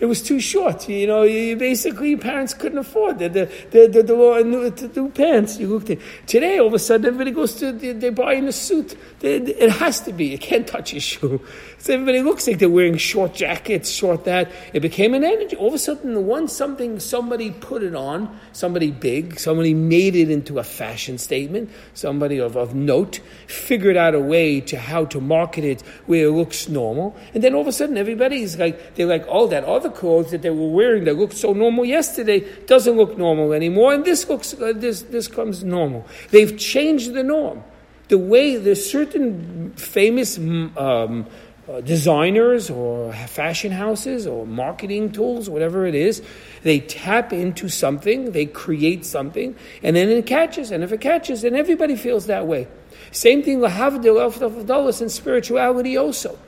It 0.00 0.06
was 0.06 0.22
too 0.22 0.40
short. 0.40 0.88
You 0.88 1.06
know, 1.06 1.22
you, 1.22 1.56
basically 1.56 2.16
parents 2.16 2.54
couldn't 2.54 2.78
afford 2.78 3.18
the 3.18 3.28
the 3.28 3.52
the, 3.70 3.86
the, 3.86 4.02
the, 4.02 4.42
new, 4.44 4.70
the 4.70 4.88
new 5.00 5.10
pants. 5.10 5.58
You 5.58 5.68
looked 5.68 5.90
at 5.90 5.98
today. 6.26 6.58
All 6.58 6.68
of 6.68 6.74
a 6.74 6.78
sudden, 6.78 7.06
everybody 7.06 7.30
goes 7.30 7.54
to 7.56 7.72
they, 7.72 7.92
they're 7.92 8.10
buying 8.10 8.48
a 8.48 8.52
suit. 8.52 8.96
They, 9.20 9.36
it 9.36 9.70
has 9.70 10.00
to 10.02 10.12
be. 10.12 10.26
You 10.26 10.38
can't 10.38 10.66
touch 10.66 10.92
your 10.92 11.00
shoe. 11.00 11.40
So 11.78 11.94
everybody 11.94 12.22
looks 12.22 12.46
like 12.46 12.58
they're 12.58 12.68
wearing 12.68 12.96
short 12.96 13.34
jackets, 13.34 13.90
short 13.90 14.24
that. 14.24 14.50
It 14.72 14.80
became 14.80 15.14
an 15.14 15.24
energy. 15.24 15.56
All 15.56 15.68
of 15.68 15.74
a 15.74 15.78
sudden, 15.78 16.26
one 16.26 16.48
something 16.48 17.00
somebody 17.00 17.50
put 17.50 17.82
it 17.82 17.94
on, 17.94 18.38
somebody 18.52 18.90
big, 18.90 19.38
somebody 19.38 19.74
made 19.74 20.16
it 20.16 20.30
into 20.30 20.58
a 20.58 20.64
fashion 20.64 21.18
statement, 21.18 21.70
somebody 21.94 22.38
of, 22.38 22.56
of 22.56 22.74
note, 22.74 23.20
figured 23.46 23.96
out 23.96 24.14
a 24.14 24.20
way 24.20 24.60
to 24.60 24.78
how 24.78 25.04
to 25.06 25.20
market 25.20 25.64
it 25.64 25.82
where 26.06 26.26
it 26.26 26.32
looks 26.32 26.68
normal. 26.68 27.16
And 27.34 27.42
then 27.42 27.54
all 27.54 27.62
of 27.62 27.66
a 27.66 27.72
sudden, 27.72 27.96
everybody's 27.96 28.58
like, 28.58 28.94
they're 28.94 29.06
like, 29.06 29.24
oh, 29.28 29.46
that 29.48 29.64
other 29.64 29.89
clothes 29.90 30.30
that 30.30 30.42
they 30.42 30.50
were 30.50 30.68
wearing 30.70 31.04
that 31.04 31.16
looked 31.16 31.36
so 31.36 31.52
normal 31.52 31.84
yesterday 31.84 32.40
doesn't 32.66 32.96
look 32.96 33.18
normal 33.18 33.52
anymore. 33.52 33.94
And 33.94 34.04
this 34.04 34.28
looks, 34.28 34.54
uh, 34.54 34.72
this, 34.74 35.02
this 35.02 35.28
comes 35.28 35.64
normal. 35.64 36.06
They've 36.30 36.56
changed 36.56 37.12
the 37.12 37.22
norm. 37.22 37.62
The 38.08 38.18
way 38.18 38.56
there's 38.56 38.90
certain 38.90 39.72
famous 39.76 40.36
um, 40.36 41.26
uh, 41.68 41.80
designers 41.82 42.68
or 42.70 43.12
fashion 43.12 43.70
houses 43.70 44.26
or 44.26 44.46
marketing 44.46 45.12
tools, 45.12 45.48
whatever 45.48 45.86
it 45.86 45.94
is, 45.94 46.22
they 46.62 46.80
tap 46.80 47.32
into 47.32 47.68
something, 47.68 48.32
they 48.32 48.46
create 48.46 49.04
something, 49.06 49.54
and 49.82 49.94
then 49.94 50.08
it 50.08 50.26
catches. 50.26 50.72
And 50.72 50.82
if 50.82 50.90
it 50.90 51.00
catches, 51.00 51.42
then 51.42 51.54
everybody 51.54 51.94
feels 51.94 52.26
that 52.26 52.46
way. 52.46 52.66
Same 53.12 53.42
thing, 53.42 53.60
lahavdil 53.60 55.00
in 55.00 55.08
spirituality 55.08 55.96
also. 55.96 56.38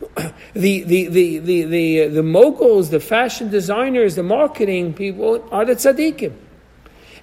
The, 0.54 0.82
the, 0.82 1.06
the, 1.08 1.38
the, 1.38 1.62
the, 1.64 2.08
the 2.08 2.22
moguls, 2.22 2.90
the 2.90 3.00
fashion 3.00 3.50
designers, 3.50 4.16
the 4.16 4.22
marketing 4.22 4.94
people 4.94 5.46
are 5.52 5.64
the 5.64 5.74
tzaddikim. 5.74 6.32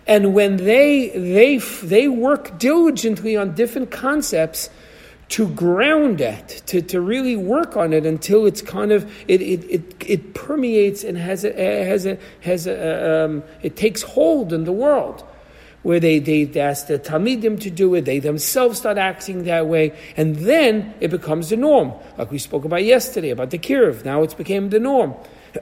And 0.07 0.33
when 0.33 0.57
they, 0.57 1.09
they, 1.09 1.57
they 1.57 2.07
work 2.07 2.59
diligently 2.59 3.35
on 3.35 3.55
different 3.55 3.91
concepts, 3.91 4.69
to 5.29 5.47
ground 5.47 6.21
it, 6.21 6.61
to, 6.67 6.81
to 6.81 7.01
really 7.01 7.35
work 7.35 7.75
on 7.75 7.93
it 7.93 8.05
until 8.05 8.45
it's 8.45 8.61
kind 8.61 8.91
of 8.91 9.11
it 9.27 9.41
it, 9.41 9.63
it, 9.65 9.95
it 10.05 10.33
permeates 10.33 11.03
and 11.03 11.17
has 11.17 11.43
a, 11.43 11.51
has 11.53 12.05
a 12.05 12.17
has 12.41 12.67
a 12.67 13.25
um, 13.25 13.43
it 13.61 13.75
takes 13.75 14.01
hold 14.03 14.53
in 14.53 14.65
the 14.65 14.71
world. 14.71 15.23
Where 15.85 15.99
they, 15.99 16.17
they 16.17 16.59
ask 16.59 16.87
the 16.87 16.97
Talmidim 16.97 17.61
to 17.61 17.69
do 17.69 17.93
it, 17.93 18.05
they 18.05 18.17
themselves 18.17 18.79
start 18.79 18.97
acting 18.97 19.43
that 19.43 19.67
way, 19.67 19.93
and 20.17 20.35
then 20.37 20.95
it 20.99 21.11
becomes 21.11 21.49
the 21.49 21.57
norm. 21.57 21.93
Like 22.17 22.31
we 22.31 22.39
spoke 22.39 22.65
about 22.65 22.83
yesterday, 22.83 23.29
about 23.29 23.51
the 23.51 23.59
Kiruv. 23.59 24.03
Now 24.03 24.23
it's 24.23 24.33
became 24.33 24.71
the 24.71 24.79
norm. 24.79 25.13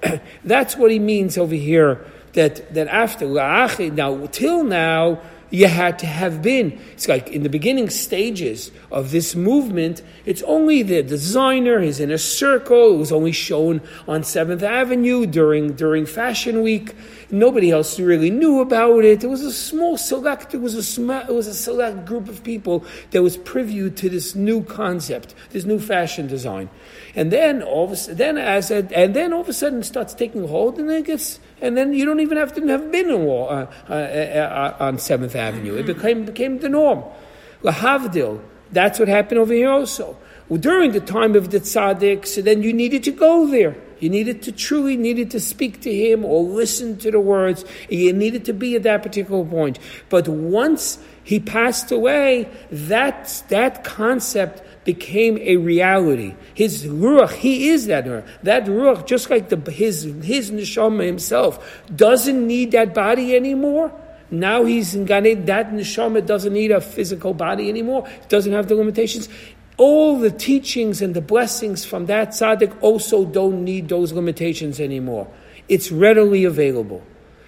That's 0.46 0.78
what 0.78 0.92
he 0.92 1.00
means 1.00 1.38
over 1.38 1.56
here, 1.56 2.06
that, 2.34 2.74
that 2.74 2.88
after, 2.88 3.28
now, 3.28 4.26
till 4.28 4.64
now, 4.64 5.20
you 5.54 5.68
had 5.68 6.00
to 6.00 6.08
have 6.08 6.42
been. 6.42 6.80
It's 6.94 7.08
like 7.08 7.30
in 7.30 7.44
the 7.44 7.50
beginning 7.50 7.92
stages 7.92 8.72
of 8.92 9.12
this 9.12 9.36
movement, 9.36 10.02
it's 10.26 10.42
only 10.44 10.82
the 10.82 11.04
designer, 11.04 11.80
he's 11.80 12.00
in 12.00 12.10
a 12.10 12.18
circle, 12.18 12.96
it 12.96 12.98
was 12.98 13.12
only 13.12 13.34
shown 13.34 13.82
on 14.08 14.24
7th 14.24 14.64
Avenue 14.64 15.28
during, 15.28 15.74
during 15.74 16.08
Fashion 16.08 16.64
Week. 16.64 16.96
Nobody 17.34 17.72
else 17.72 18.00
really 18.00 18.30
knew 18.30 18.62
about 18.62 19.04
it. 19.04 19.24
It 19.24 19.28
was 19.28 19.42
a 19.42 19.52
small 19.52 19.98
select, 19.98 20.54
it 20.54 20.62
was 20.62 20.76
a, 20.76 20.84
sm- 20.84 21.10
it 21.10 21.34
was 21.34 21.48
a 21.48 21.54
select 21.56 22.06
group 22.06 22.30
of 22.30 22.44
people 22.44 22.86
that 23.10 23.24
was 23.24 23.38
privy 23.38 23.90
to 23.90 24.10
this 24.10 24.36
new 24.36 24.64
concept, 24.64 25.34
this 25.50 25.66
new 25.66 25.80
fashion 25.80 26.28
design. 26.28 26.70
And 27.16 27.32
then 27.32 27.64
all 27.64 27.86
of 27.86 27.92
a 27.92 27.96
sudden, 27.96 28.18
then 28.18 28.38
as 28.38 28.70
a, 28.70 28.88
and 28.96 29.16
then 29.16 29.34
all 29.34 29.42
of 29.42 29.50
a 29.50 29.54
sudden 29.54 29.80
it 29.80 29.86
starts 29.86 30.14
taking 30.14 30.48
hold 30.48 30.78
and 30.78 30.92
it 30.92 31.06
gets 31.06 31.40
and 31.60 31.76
then 31.76 31.94
you 31.94 32.06
don't 32.06 32.20
even 32.20 32.38
have 32.38 32.54
to 32.54 32.68
have 32.68 32.92
been 32.92 33.10
in 33.10 33.24
war, 33.24 33.52
uh, 33.52 33.68
uh, 33.90 33.94
uh, 33.94 34.78
on 34.80 35.00
Seventh 35.00 35.36
Avenue. 35.36 35.76
It 35.76 35.88
became 35.88 36.26
became 36.26 36.60
the 36.60 36.70
norm. 36.70 37.04
Lahavdil. 37.64 38.42
That's 38.72 39.00
what 39.00 39.08
happened 39.08 39.40
over 39.40 39.54
here 39.54 39.72
also. 39.72 40.18
Well, 40.50 40.60
during 40.60 40.92
the 40.92 41.00
time 41.00 41.36
of 41.36 41.50
the 41.50 41.60
tzaddik, 41.60 42.28
so 42.28 42.44
then 42.44 42.62
you 42.62 42.74
needed 42.74 43.04
to 43.06 43.12
go 43.12 43.48
there. 43.48 43.76
You 44.04 44.10
needed 44.10 44.42
to 44.42 44.52
truly 44.52 44.98
needed 44.98 45.32
to 45.32 45.40
speak 45.40 45.80
to 45.84 45.96
him 45.96 46.26
or 46.26 46.44
listen 46.44 46.98
to 46.98 47.10
the 47.10 47.22
words. 47.22 47.64
You 47.88 48.12
needed 48.12 48.44
to 48.46 48.54
be 48.54 48.76
at 48.76 48.84
that 48.84 49.02
particular 49.02 49.46
point. 49.46 49.80
But 50.10 50.28
once 50.28 51.00
he 51.24 51.40
passed 51.40 51.90
away, 51.90 52.50
that, 52.70 53.44
that 53.48 53.86
concept 53.86 54.62
became 54.84 55.38
a 55.38 55.56
reality. 55.56 56.36
His 56.54 56.86
ruach, 56.86 57.32
he 57.32 57.70
is 57.70 57.86
that 57.86 58.04
ruach. 58.04 58.28
That 58.44 58.66
ruach, 58.66 59.08
just 59.08 59.30
like 59.30 59.48
the, 59.48 59.72
his, 59.72 60.04
his 60.22 60.52
neshama 60.52 61.06
himself, 61.06 61.82
doesn't 61.96 62.46
need 62.46 62.74
that 62.74 62.94
body 62.94 63.38
anymore. 63.38 63.98
Now 64.30 64.66
he's 64.66 64.96
in 64.96 65.06
Gan 65.06 65.26
Eden. 65.26 65.46
That 65.46 65.72
neshama 65.72 66.26
doesn't 66.26 66.52
need 66.52 66.72
a 66.72 66.82
physical 66.82 67.34
body 67.34 67.70
anymore. 67.70 68.06
It 68.06 68.28
doesn't 68.28 68.52
have 68.52 68.68
the 68.68 68.76
limitations. 68.76 69.30
All 69.78 70.20
the 70.20 70.32
teachings 70.32 71.02
and 71.02 71.16
the 71.16 71.22
blessings 71.22 71.84
from 71.84 72.06
that 72.06 72.30
tzaddik 72.30 72.78
also 72.82 73.26
don't 73.26 73.64
need 73.64 73.90
those 73.90 74.14
limitations 74.14 74.80
anymore. 74.80 75.28
It's 75.68 75.92
readily 75.92 76.46
available. 76.46 77.02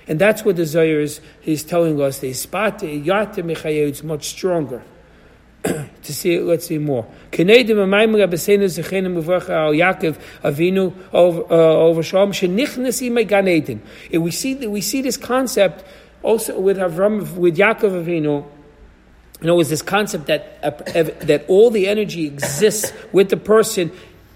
And 0.08 0.20
that's 0.20 0.46
what 0.46 0.56
the 0.56 0.66
Zohar 0.66 1.00
is 1.00 1.20
he's 1.42 1.64
telling 1.64 2.02
us. 2.02 2.20
The 2.20 2.34
spot 2.34 2.84
it's 2.84 4.04
much 4.04 4.26
stronger. 4.26 4.84
to 5.64 6.14
see 6.14 6.36
it, 6.36 6.44
let's 6.44 6.68
see 6.68 6.78
more. 6.78 7.08
Yaakov 7.32 8.60
Avinu 10.44 10.94
over 11.12 12.00
uh, 12.00 12.02
Shalom 12.04 12.32
shenichnas 12.32 13.82
We 14.12 14.32
see 14.32 14.68
we 14.68 14.82
see 14.82 15.02
this 15.02 15.18
concept 15.18 15.84
also 16.22 16.60
with 16.60 16.78
Avram 16.78 17.36
with 17.36 17.58
Yaakov 17.58 18.06
Avinu. 18.06 18.46
You 19.42 19.48
know, 19.48 19.60
is 19.60 19.70
this 19.70 19.82
concept 19.82 20.28
that 20.28 20.60
uh, 20.64 20.72
that 21.26 21.46
all 21.48 21.70
the 21.70 21.88
energy 21.88 22.26
exists 22.26 22.94
with 23.12 23.30
the 23.30 23.38
person 23.38 23.92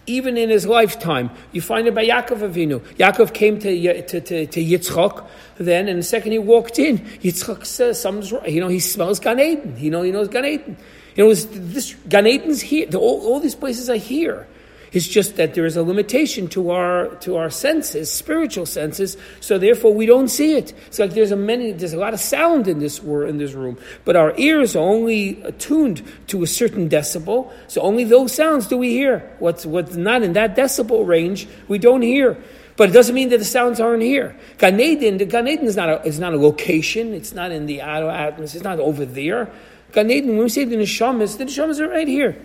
even 0.09 0.38
in 0.38 0.49
his 0.49 0.65
lifetime. 0.65 1.29
You 1.51 1.62
find 1.62 1.88
it 1.88 1.93
by 1.93 2.05
Yaakov 2.05 2.39
Avinu. 2.39 2.79
Yaakov 2.95 3.33
came 3.33 3.59
to, 3.59 4.01
to, 4.01 4.21
to, 4.21 4.45
to 4.47 5.23
then, 5.59 5.88
and 5.88 5.99
the 5.99 6.03
second 6.03 6.31
he 6.31 6.39
walked 6.39 6.79
in, 6.79 6.97
Yitzchak 6.97 7.65
says 7.65 8.01
something's 8.01 8.31
wrong. 8.31 8.45
You 8.47 8.59
know, 8.59 8.69
he 8.69 8.79
smells 8.79 9.19
Gan 9.19 9.39
Eden. 9.39 9.75
You 9.77 9.91
know, 9.91 10.01
he 10.01 10.12
knows 10.12 10.27
Gan 10.27 10.45
Eden. 10.45 10.77
You 11.15 11.25
know, 11.25 11.33
this 11.33 11.95
Gan 12.07 12.25
Eden's 12.25 12.62
here. 12.62 12.88
All, 12.95 13.21
all 13.21 13.39
these 13.39 13.55
places 13.55 13.89
are 13.89 13.95
here. 13.95 14.47
It's 14.91 15.08
just 15.08 15.36
that 15.36 15.54
there 15.54 15.65
is 15.65 15.78
a 15.78 15.84
limitation 15.84 16.47
to 16.49 16.71
our 16.71 17.08
to 17.21 17.38
our 17.38 17.49
senses, 17.52 18.12
spiritual 18.12 18.65
senses. 18.65 19.17
So 19.39 19.60
therefore, 19.60 19.93
we 19.93 20.08
don't 20.08 20.30
see 20.30 20.56
it. 20.56 20.73
It's 20.88 20.97
like 20.97 21.13
there's 21.13 21.32
a 21.32 21.36
many, 21.36 21.71
there's 21.73 21.93
a 21.93 21.99
lot 21.99 22.13
of 22.13 22.19
sound 22.19 22.67
in 22.67 22.80
this 22.80 22.99
in 22.99 23.38
this 23.38 23.54
room, 23.54 23.78
but 24.04 24.15
our 24.15 24.34
ears 24.38 24.75
are 24.75 24.80
only 24.80 25.41
attuned 25.43 26.02
to 26.28 26.41
a 26.41 26.47
certain 26.47 26.89
decibel. 26.89 27.52
So 27.67 27.82
only 27.82 28.04
those 28.04 28.34
sounds 28.34 28.67
do 28.67 28.78
we 28.78 28.89
hear. 28.89 29.19
What's 29.38 29.65
what's 29.65 29.95
not 29.95 30.23
in 30.23 30.34
that 30.34 30.56
decibel 30.56 31.06
range, 31.06 31.47
we 31.67 31.78
don't 31.78 32.02
hear. 32.02 32.41
But 32.75 32.89
it 32.89 32.93
doesn't 32.93 33.13
mean 33.13 33.28
that 33.30 33.39
the 33.39 33.45
sounds 33.45 33.82
aren't 33.82 34.04
here. 34.04 34.38
Gan 34.58 34.80
Eden, 34.80 35.17
the 35.17 35.25
Gan 35.25 35.49
Eden 35.49 35.65
is 35.65 35.75
not 35.75 35.89
a, 35.89 36.02
is 36.04 36.17
not 36.17 36.34
a 36.34 36.38
location. 36.38 37.13
It's 37.13 37.34
not 37.34 37.52
in 37.52 37.65
the 37.65 37.82
outer 37.82 38.10
atmosphere. 38.10 38.60
It's 38.60 38.63
not 38.63 38.80
over 38.80 39.06
there. 39.06 39.52
Gan 39.91 40.10
Eden, 40.10 40.30
when 40.30 40.43
we 40.43 40.49
say 40.49 40.63
the 40.63 40.78
neshamas, 40.78 41.38
the 41.38 41.43
neshamas 41.43 41.80
are 41.82 41.89
right 41.89 42.08
here. 42.08 42.41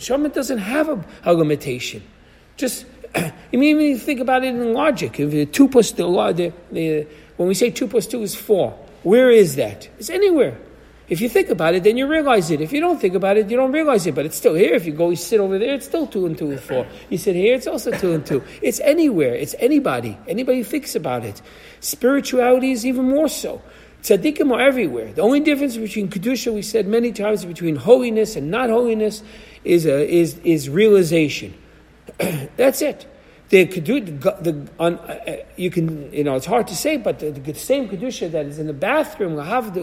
Shaman 0.00 0.30
doesn't 0.30 0.58
have 0.58 0.88
a, 0.88 1.04
a 1.24 1.34
limitation. 1.34 2.02
Just, 2.56 2.86
you 3.52 3.58
mean 3.58 3.80
you 3.80 3.98
think 3.98 4.20
about 4.20 4.44
it 4.44 4.48
in 4.48 4.72
logic, 4.72 5.20
if 5.20 5.52
two 5.52 5.68
plus 5.68 5.92
the, 5.92 6.04
the, 6.32 6.52
the, 6.72 7.06
when 7.36 7.48
we 7.48 7.54
say 7.54 7.70
two 7.70 7.86
plus 7.86 8.06
two 8.06 8.22
is 8.22 8.34
four, 8.34 8.70
where 9.02 9.30
is 9.30 9.56
that? 9.56 9.88
It's 9.98 10.10
anywhere. 10.10 10.58
If 11.10 11.20
you 11.20 11.28
think 11.28 11.48
about 11.48 11.74
it, 11.74 11.82
then 11.82 11.96
you 11.96 12.06
realize 12.06 12.52
it. 12.52 12.60
If 12.60 12.72
you 12.72 12.80
don't 12.80 13.00
think 13.00 13.16
about 13.16 13.36
it, 13.36 13.50
you 13.50 13.56
don't 13.56 13.72
realize 13.72 14.06
it. 14.06 14.14
But 14.14 14.26
it's 14.26 14.36
still 14.36 14.54
here. 14.54 14.74
If 14.74 14.86
you 14.86 14.92
go, 14.92 15.10
you 15.10 15.16
sit 15.16 15.40
over 15.40 15.58
there, 15.58 15.74
it's 15.74 15.86
still 15.86 16.06
two 16.06 16.24
and 16.24 16.38
two 16.38 16.52
and 16.52 16.60
four. 16.60 16.86
You 17.08 17.18
sit 17.18 17.34
here, 17.34 17.56
it's 17.56 17.66
also 17.66 17.90
two 17.90 18.12
and 18.12 18.24
two. 18.24 18.44
It's 18.62 18.78
anywhere. 18.78 19.34
It's 19.34 19.56
anybody. 19.58 20.16
Anybody 20.28 20.62
thinks 20.62 20.94
about 20.94 21.24
it. 21.24 21.42
Spirituality 21.80 22.70
is 22.70 22.86
even 22.86 23.08
more 23.08 23.28
so. 23.28 23.60
Tzaddikim 24.02 24.52
are 24.52 24.60
everywhere. 24.60 25.12
The 25.12 25.22
only 25.22 25.40
difference 25.40 25.76
between 25.76 26.08
kedusha, 26.08 26.54
we 26.54 26.62
said 26.62 26.86
many 26.86 27.10
times, 27.10 27.44
between 27.44 27.74
holiness 27.74 28.36
and 28.36 28.48
not 28.48 28.70
holiness, 28.70 29.24
is 29.64 29.86
a, 29.86 30.08
is 30.08 30.38
is 30.38 30.68
realization. 30.68 31.54
That's 32.56 32.82
it. 32.82 33.06
The 33.50 33.64
the, 33.64 34.68
on, 34.78 34.98
uh, 34.98 35.36
you 35.56 35.70
can 35.70 36.12
you 36.12 36.22
know 36.22 36.36
it's 36.36 36.46
hard 36.46 36.68
to 36.68 36.76
say, 36.76 36.96
but 36.96 37.18
the, 37.18 37.30
the 37.30 37.54
same 37.54 37.88
kedusha 37.88 38.30
that 38.30 38.46
is 38.46 38.58
in 38.58 38.68
the 38.68 38.72
bathroom, 38.72 39.34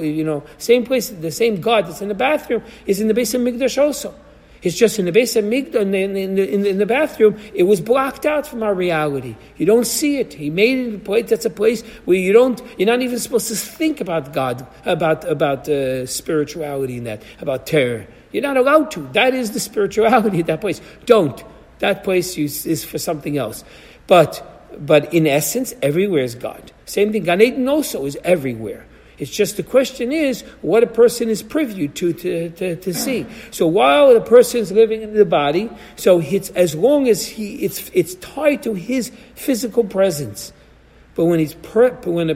you 0.01 0.23
know, 0.23 0.43
same 0.57 0.85
place, 0.85 1.09
the 1.09 1.31
same 1.31 1.59
God 1.59 1.87
that's 1.87 2.01
in 2.01 2.07
the 2.07 2.15
bathroom 2.15 2.63
is 2.85 3.01
in 3.01 3.07
the 3.09 3.13
base 3.13 3.33
of 3.33 3.41
Mikdash 3.41 3.81
also. 3.81 4.15
It's 4.63 4.75
just 4.75 4.97
in 4.97 5.05
the 5.05 5.11
base 5.11 5.35
of 5.35 5.45
Migdal, 5.45 5.81
in 5.81 5.91
the, 5.91 6.01
in, 6.01 6.35
the, 6.35 6.53
in, 6.53 6.65
in 6.65 6.77
the 6.79 6.85
bathroom, 6.85 7.39
it 7.53 7.63
was 7.63 7.79
blocked 7.79 8.25
out 8.25 8.47
from 8.47 8.63
our 8.63 8.73
reality. 8.73 9.35
You 9.57 9.65
don't 9.65 9.85
see 9.85 10.17
it. 10.17 10.33
He 10.33 10.49
made 10.49 10.79
it 10.79 10.95
a 10.95 10.99
place 10.99 11.29
that's 11.29 11.45
a 11.45 11.49
place 11.49 11.83
where 12.05 12.17
you 12.17 12.33
don't, 12.33 12.61
you're 12.77 12.87
not 12.87 13.01
even 13.01 13.19
supposed 13.19 13.47
to 13.49 13.55
think 13.55 14.01
about 14.01 14.33
God, 14.33 14.65
about, 14.85 15.29
about 15.29 15.69
uh, 15.69 16.05
spirituality 16.07 16.97
in 16.97 17.03
that, 17.03 17.21
about 17.39 17.67
terror. 17.67 18.07
You're 18.31 18.43
not 18.43 18.57
allowed 18.57 18.91
to. 18.91 19.07
That 19.13 19.33
is 19.33 19.51
the 19.51 19.59
spirituality 19.59 20.41
of 20.41 20.47
that 20.47 20.61
place. 20.61 20.81
Don't. 21.05 21.43
That 21.79 22.03
place 22.03 22.37
is 22.37 22.83
for 22.83 22.97
something 22.97 23.37
else. 23.37 23.63
But, 24.07 24.75
but 24.79 25.13
in 25.13 25.27
essence, 25.27 25.73
everywhere 25.81 26.23
is 26.23 26.33
God. 26.33 26.71
Same 26.85 27.11
thing, 27.11 27.23
Gan 27.23 27.41
Eden 27.41 27.67
also 27.67 28.05
is 28.05 28.17
everywhere. 28.23 28.85
It's 29.17 29.32
just 29.32 29.58
the 29.58 29.63
question 29.63 30.12
is 30.12 30.41
what 30.62 30.84
a 30.84 30.88
person 30.88 31.30
is 31.30 31.41
privy 31.41 31.88
to, 31.88 32.13
to, 32.13 32.49
to, 32.49 32.75
to 32.75 32.93
see. 32.93 33.25
So 33.49 33.65
while 33.65 34.13
the 34.13 34.21
person 34.21 34.60
is 34.60 34.71
living 34.71 35.01
in 35.01 35.13
the 35.13 35.25
body, 35.25 35.71
so 35.95 36.19
it's 36.19 36.49
as 36.51 36.75
long 36.75 37.08
as 37.08 37.25
he 37.25 37.56
it's 37.56 37.89
it's 37.93 38.13
tied 38.15 38.63
to 38.63 38.75
his 38.75 39.12
physical 39.34 39.84
presence. 39.84 40.53
But 41.15 41.25
when 41.25 41.39
he's 41.39 41.56
per, 41.56 41.89
when 42.03 42.27
the 42.27 42.36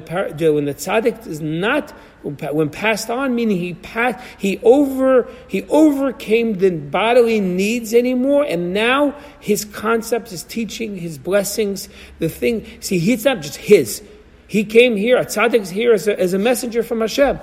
when 0.51 0.65
the 0.65 0.73
tzaddik 0.73 1.27
is 1.27 1.39
not 1.39 1.91
when 2.23 2.71
passed 2.71 3.11
on, 3.11 3.35
meaning 3.35 3.57
he 3.57 3.75
passed, 3.75 4.25
he 4.39 4.59
over 4.63 5.27
he 5.47 5.63
overcame 5.69 6.57
the 6.57 6.71
bodily 6.71 7.39
needs 7.39 7.93
anymore, 7.93 8.43
and 8.43 8.73
now 8.73 9.13
his 9.39 9.65
concepts, 9.65 10.31
his 10.31 10.41
teaching, 10.41 10.97
his 10.97 11.19
blessings, 11.19 11.89
the 12.17 12.27
thing. 12.27 12.65
See, 12.79 12.97
it's 13.11 13.25
not 13.25 13.41
just 13.41 13.57
his. 13.57 14.01
He 14.51 14.65
came 14.65 14.97
here, 14.97 15.15
a 15.15 15.23
tzaddik 15.23 15.61
is 15.61 15.69
here 15.69 15.93
as 15.93 16.09
a, 16.09 16.19
as 16.19 16.33
a 16.33 16.37
messenger 16.37 16.83
from 16.83 16.99
Hashem. 16.99 17.39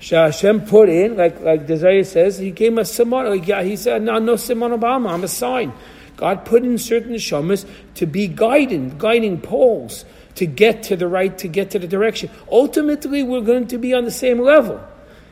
Hashem 0.00 0.62
put 0.62 0.88
in, 0.88 1.16
like 1.16 1.38
like 1.40 1.68
Desire 1.68 2.02
says, 2.02 2.36
he 2.36 2.50
came 2.50 2.78
a 2.78 2.84
simon. 2.84 3.26
Like 3.26 3.46
yeah, 3.46 3.62
he 3.62 3.76
said, 3.76 4.02
"No, 4.02 4.18
no 4.18 4.34
simon 4.34 4.72
Obama. 4.72 5.12
I'm 5.12 5.22
a 5.22 5.28
sign." 5.28 5.72
God 6.16 6.44
put 6.44 6.64
in 6.64 6.78
certain 6.78 7.12
neshamas 7.12 7.64
to 7.94 8.06
be 8.06 8.26
guiding, 8.26 8.98
guiding 8.98 9.40
poles 9.40 10.04
to 10.34 10.46
get 10.46 10.82
to 10.90 10.96
the 10.96 11.06
right, 11.06 11.38
to 11.38 11.46
get 11.46 11.70
to 11.70 11.78
the 11.78 11.86
direction. 11.86 12.28
Ultimately, 12.50 13.22
we're 13.22 13.46
going 13.52 13.68
to 13.68 13.78
be 13.78 13.94
on 13.94 14.04
the 14.04 14.10
same 14.10 14.40
level. 14.40 14.80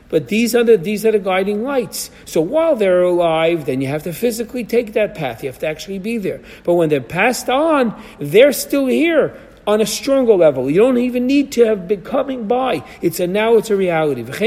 But 0.07 0.29
these 0.29 0.55
are 0.55 0.63
the 0.63 0.77
these 0.77 1.05
are 1.05 1.11
the 1.11 1.19
guiding 1.19 1.63
lights. 1.63 2.09
So 2.23 2.39
while 2.39 2.77
they're 2.77 3.01
alive, 3.01 3.65
then 3.65 3.81
you 3.81 3.89
have 3.89 4.03
to 4.03 4.13
physically 4.13 4.63
take 4.63 4.93
that 4.93 5.13
path. 5.13 5.43
You 5.43 5.49
have 5.49 5.59
to 5.59 5.67
actually 5.67 5.99
be 5.99 6.19
there. 6.19 6.39
But 6.63 6.75
when 6.75 6.87
they're 6.87 7.01
passed 7.01 7.49
on, 7.49 8.01
they're 8.17 8.53
still 8.53 8.85
here 8.85 9.35
on 9.67 9.81
a 9.81 9.85
stronger 9.85 10.33
level. 10.33 10.69
You 10.69 10.79
don't 10.81 10.97
even 10.97 11.25
need 11.27 11.51
to 11.53 11.65
have 11.65 11.87
been 11.87 12.01
coming 12.01 12.47
by. 12.47 12.83
It's 13.01 13.19
a 13.19 13.27
now. 13.27 13.55
It's 13.55 13.69
a 13.69 13.75
reality. 13.75 14.21
That 14.21 14.41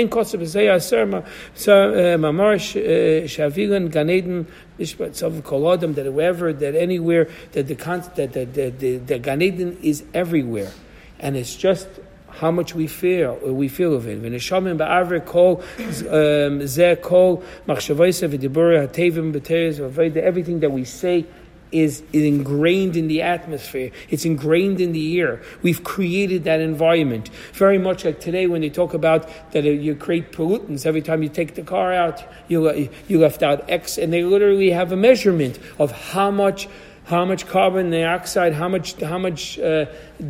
wherever, 6.13 6.53
that 6.53 6.75
anywhere, 6.75 7.29
that 7.53 7.67
the 7.67 7.75
that 7.75 8.33
the, 8.33 8.45
the, 8.45 8.71
the, 8.71 8.97
the 8.99 9.19
Gan 9.19 9.43
is 9.43 10.05
everywhere, 10.15 10.73
and 11.19 11.37
it's 11.37 11.57
just 11.57 11.89
how 12.31 12.51
much 12.53 12.75
we 12.75 12.87
feel 12.87 13.35
we 13.37 13.69
feel 13.69 13.95
of 13.95 14.07
it. 14.07 14.23
V'neshamim 14.23 14.79
ba'aver 14.79 15.25
kol 15.25 15.57
um, 15.57 16.61
zeh 16.61 17.01
kol 17.03 17.43
machshavoyse 17.67 18.29
v'dibura 18.29 18.87
hatevim 18.87 19.33
b'teres 19.33 20.17
everything 20.17 20.61
that 20.61 20.71
we 20.71 20.85
say 20.85 21.27
is, 21.73 22.03
is 22.13 22.23
ingrained 22.23 22.97
in 22.97 23.09
the 23.09 23.23
atmosphere. 23.23 23.91
It's 24.09 24.25
ingrained 24.25 24.81
in 24.81 24.93
the 24.93 25.21
air. 25.21 25.43
We've 25.63 25.83
created 25.85 26.45
that 26.45 26.61
environment. 26.61 27.29
Very 27.53 27.79
much 27.79 28.05
like 28.05 28.21
today 28.21 28.47
when 28.47 28.61
they 28.61 28.71
talk 28.71 28.95
about 28.95 29.29
that 29.53 29.65
uh, 29.65 29.69
you 29.71 29.95
create 29.95 30.33
pollutants. 30.33 30.87
Every 30.87 31.03
time 31.03 31.23
you 31.23 31.29
take 31.29 31.55
the 31.55 31.63
car 31.63 31.93
out, 31.93 32.23
you, 32.49 32.89
you 33.07 33.19
left 33.19 33.43
out 33.43 33.69
X, 33.69 33.99
and 33.99 34.13
they 34.13 34.25
literally 34.25 34.71
have 34.71 34.93
a 34.93 34.97
measurement 34.97 35.59
of 35.79 35.93
how 35.93 36.31
much 36.31 36.69
how 37.05 37.25
much 37.25 37.47
carbon 37.47 37.91
dioxide, 37.91 38.53
how 38.53 38.69
much 38.69 39.01
how 39.01 39.17
much 39.17 39.59
uh, 39.59 39.87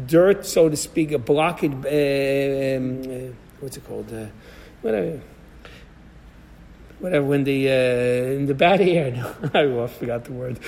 dirt, 0.06 0.46
so 0.46 0.68
to 0.68 0.76
speak, 0.76 1.10
a 1.10 1.18
blockage. 1.18 1.74
Uh, 1.84 2.76
um, 2.76 3.30
uh, 3.30 3.32
what's 3.58 3.76
it 3.76 3.84
called? 3.84 4.12
Uh, 4.12 4.26
whatever 4.82 5.20
whatever, 7.00 7.26
when 7.26 7.44
the 7.44 7.68
uh, 7.68 8.32
in 8.36 8.46
the 8.46 8.54
bad 8.54 8.80
air. 8.94 9.10
No, 9.54 9.84
I 9.84 9.86
forgot 9.86 10.24
the 10.24 10.32
word. 10.32 10.58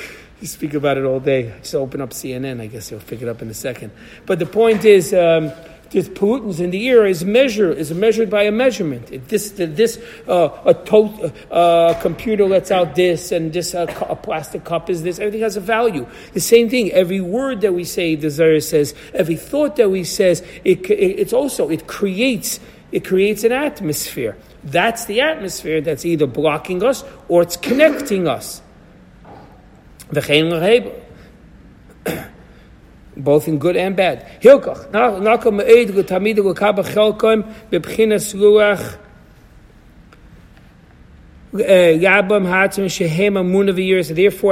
You 0.40 0.46
speak 0.46 0.72
about 0.72 0.96
it 0.96 1.04
all 1.04 1.20
day. 1.20 1.54
Just 1.60 1.74
open 1.74 2.00
up 2.00 2.10
CNN. 2.10 2.60
I 2.60 2.66
guess 2.66 2.90
you'll 2.90 3.00
pick 3.00 3.20
it 3.20 3.28
up 3.28 3.42
in 3.42 3.50
a 3.50 3.54
second. 3.54 3.92
But 4.24 4.38
the 4.38 4.46
point 4.46 4.86
is, 4.86 5.12
um, 5.12 5.52
this 5.90 6.08
pollutants 6.08 6.60
in 6.60 6.70
the 6.70 6.88
air 6.88 7.04
is 7.04 7.24
measured 7.24 7.76
is 7.76 7.92
measured 7.92 8.30
by 8.30 8.44
a 8.44 8.52
measurement. 8.52 9.10
If 9.10 9.28
this 9.28 9.50
this 9.50 9.98
uh, 10.26 10.48
a 10.64 11.52
uh, 11.52 12.00
computer 12.00 12.46
lets 12.46 12.70
out 12.70 12.94
this, 12.94 13.32
and 13.32 13.52
this 13.52 13.74
uh, 13.74 13.86
a 14.08 14.16
plastic 14.16 14.64
cup 14.64 14.88
is 14.88 15.02
this. 15.02 15.18
Everything 15.18 15.42
has 15.42 15.56
a 15.56 15.60
value. 15.60 16.06
The 16.32 16.40
same 16.40 16.70
thing. 16.70 16.90
Every 16.92 17.20
word 17.20 17.60
that 17.60 17.74
we 17.74 17.84
say, 17.84 18.14
the 18.14 18.30
Zohar 18.30 18.60
says. 18.60 18.94
Every 19.12 19.36
thought 19.36 19.76
that 19.76 19.90
we 19.90 20.04
says, 20.04 20.42
it, 20.64 20.88
it, 20.88 21.18
it's 21.20 21.32
also 21.32 21.68
it 21.68 21.86
creates 21.86 22.60
it 22.92 23.04
creates 23.04 23.44
an 23.44 23.52
atmosphere. 23.52 24.36
That's 24.64 25.04
the 25.04 25.20
atmosphere 25.20 25.80
that's 25.80 26.04
either 26.04 26.26
blocking 26.26 26.82
us 26.82 27.04
or 27.28 27.42
it's 27.42 27.56
connecting 27.56 28.28
us. 28.28 28.62
Both 33.16 33.48
in 33.48 33.58
good 33.58 33.76
and 33.76 33.96
bad. 33.96 34.26
Therefore, 34.42 34.94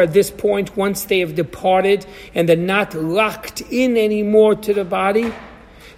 at 0.03 0.13
this 0.13 0.31
point, 0.31 0.77
once 0.77 1.05
they 1.05 1.21
have 1.21 1.35
departed 1.37 2.07
and 2.35 2.49
they're 2.49 2.57
not 2.57 2.95
locked 2.95 3.61
in 3.71 3.97
anymore 3.97 4.57
to 4.57 4.75
the 4.75 4.85
body, 4.85 5.33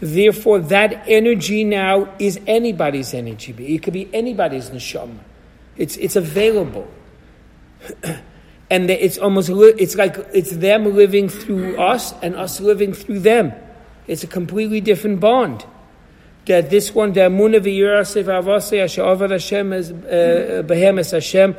Therefore, 0.01 0.61
that 0.61 1.05
energy 1.07 1.63
now 1.63 2.09
is 2.19 2.41
anybody's 2.47 3.13
energy. 3.13 3.53
It 3.75 3.83
could 3.83 3.93
be 3.93 4.09
anybody's 4.15 4.71
neshama. 4.71 5.19
It's, 5.77 5.99
it's 5.99 6.17
available. 6.17 6.89
and 8.71 8.89
it's 8.89 9.19
almost, 9.19 9.51
it's 9.51 9.97
like 9.97 10.17
it's 10.33 10.53
them 10.53 10.95
living 10.95 11.29
through 11.29 11.77
us 11.77 12.15
and 12.23 12.37
us 12.37 12.61
living 12.61 12.93
through 12.93 13.19
them. 13.19 13.53
It's 14.07 14.23
a 14.23 14.29
completely 14.29 14.81
different 14.81 15.19
bond. 15.19 15.67
That 16.47 16.71
this 16.71 16.95
one, 16.95 17.13
the 17.13 17.21
Amunah 17.21 17.61
v'yiraseh 17.61 18.25
v'avaseh 18.25 18.85
asher 18.85 19.03
avad 19.03 19.31
Hashem 19.31 19.73
as 19.73 19.91
uh, 19.91 20.63
behemes 20.65 21.11
Hashem, 21.11 21.55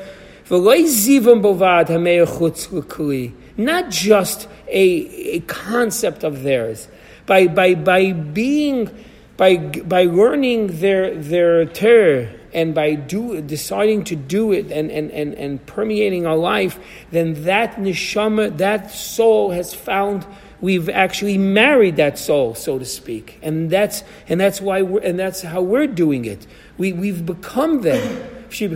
v'loi 0.45 0.84
zivam 0.86 1.41
bovad 1.41 1.88
hamei 1.88 3.34
Not 3.58 3.89
just 3.89 4.47
a, 4.67 5.36
a 5.36 5.39
concept 5.41 6.24
of 6.24 6.43
theirs, 6.43 6.88
by, 7.26 7.47
by, 7.47 7.76
by 7.76 8.13
being, 8.13 8.89
by, 9.36 9.58
by 9.58 10.06
learning 10.06 10.80
their, 10.80 11.13
their 11.15 11.65
Torah 11.65 12.41
and 12.54 12.76
by 12.76 12.96
do, 12.96 13.42
deciding 13.42 14.04
to 14.06 14.16
do 14.16 14.52
it 14.52 14.72
and, 14.72 14.92
and, 14.92 15.12
and, 15.12 15.34
and 15.36 15.66
permeating 15.66 16.26
our 16.26 16.38
life, 16.38 16.80
then 17.12 17.44
that 17.44 17.76
neshama, 17.76 18.58
that 18.58 18.92
soul 18.92 19.52
has 19.52 19.74
found 19.74 20.26
we've 20.62 20.88
actually 20.90 21.38
married 21.38 21.98
that 21.98 22.18
soul, 22.18 22.56
so 22.56 22.80
to 22.80 22.86
speak, 22.86 23.38
and 23.42 23.70
that's 23.70 24.06
and 24.30 24.40
that's 24.40 24.62
why 24.62 24.84
we're, 24.84 25.02
and 25.02 25.20
that's 25.20 25.42
how 25.42 25.62
we're 25.62 25.88
doing 25.88 26.24
it. 26.26 26.48
We 26.78 26.94
we've 26.94 27.26
become 27.26 27.82
them. 27.82 28.24
that 28.52 28.70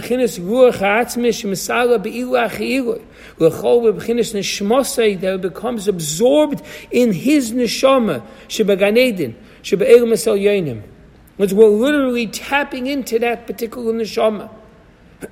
becomes 5.41 5.88
absorbed 5.88 6.61
in 6.91 7.11
his 7.11 7.51
neshama, 7.51 8.21
shebe'elim 8.47 9.33
esel 10.13 10.39
yoinim. 10.39 10.81
Which 11.37 11.51
we're 11.51 11.67
literally 11.67 12.27
tapping 12.27 12.87
into 12.87 13.19
that 13.19 13.47
particular 13.47 13.93
neshama. 13.93 14.49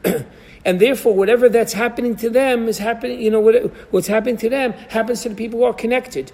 and 0.66 0.80
therefore, 0.80 1.14
whatever 1.16 1.50
that's 1.50 1.74
happening 1.74 2.16
to 2.18 2.30
them 2.30 2.68
is 2.68 2.78
happening, 2.78 3.22
you 3.22 3.32
know, 3.32 3.40
what, 3.40 3.56
what's 3.92 4.08
happening 4.08 4.38
to 4.38 4.50
them 4.50 4.74
happens 4.90 5.22
to 5.24 5.30
the 5.30 5.36
people 5.36 5.60
who 5.60 5.66
are 5.66 5.74
connected. 5.74 6.32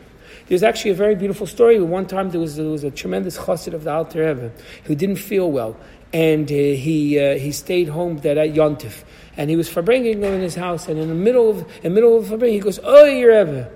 There's 0.48 0.64
actually 0.64 0.92
a 0.92 0.96
very 0.96 1.16
beautiful 1.16 1.46
story. 1.46 1.80
One 1.80 2.08
time 2.08 2.32
there 2.32 2.42
was, 2.42 2.56
there 2.56 2.66
was 2.66 2.84
a 2.84 2.90
tremendous 2.90 3.38
chassid 3.38 3.74
of 3.74 3.84
the 3.84 3.92
Alter 3.92 4.28
Rebbe 4.28 4.52
who 4.86 4.96
didn't 4.96 5.18
feel 5.18 5.52
well 5.52 5.78
and 6.14 6.50
uh, 6.52 6.56
he 6.56 7.20
uh, 7.20 7.36
he 7.38 7.52
stayed 7.52 7.90
home 7.90 8.18
that 8.20 8.38
at 8.38 8.54
Yontif, 8.54 9.04
and 9.38 9.50
he 9.50 9.56
was 9.56 9.70
farbringing 9.70 10.24
in 10.24 10.42
his 10.42 10.56
house, 10.56 10.88
and 10.88 11.00
in 11.00 11.08
the 11.08 11.16
middle 11.16 11.50
of 11.50 11.60
in 11.84 11.84
the 11.84 11.90
middle 11.90 12.18
of 12.18 12.42
he 12.42 12.60
goes, 12.60 12.80
"Oh, 12.84 13.06
Rebbe." 13.06 13.70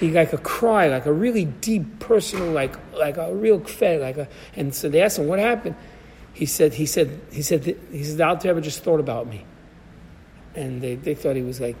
He 0.00 0.10
like 0.10 0.32
a 0.32 0.38
cry, 0.38 0.88
like 0.88 1.04
a 1.04 1.12
really 1.12 1.44
deep, 1.44 2.00
personal, 2.00 2.50
like 2.50 2.74
like 2.94 3.18
a 3.18 3.34
real 3.34 3.60
kfeh, 3.60 4.00
like 4.00 4.16
a. 4.16 4.28
And 4.56 4.74
so 4.74 4.88
they 4.88 5.02
asked 5.02 5.18
him 5.18 5.26
what 5.26 5.38
happened. 5.38 5.76
He 6.32 6.46
said, 6.46 6.72
he 6.72 6.86
said, 6.86 7.20
he 7.30 7.42
said, 7.42 7.64
he 7.92 8.02
said, 8.02 8.16
the 8.16 8.26
Alter 8.26 8.58
just 8.62 8.82
thought 8.82 9.00
about 9.00 9.26
me, 9.26 9.44
and 10.54 10.80
they, 10.80 10.94
they 10.94 11.14
thought 11.14 11.36
he 11.36 11.42
was 11.42 11.60
like 11.60 11.76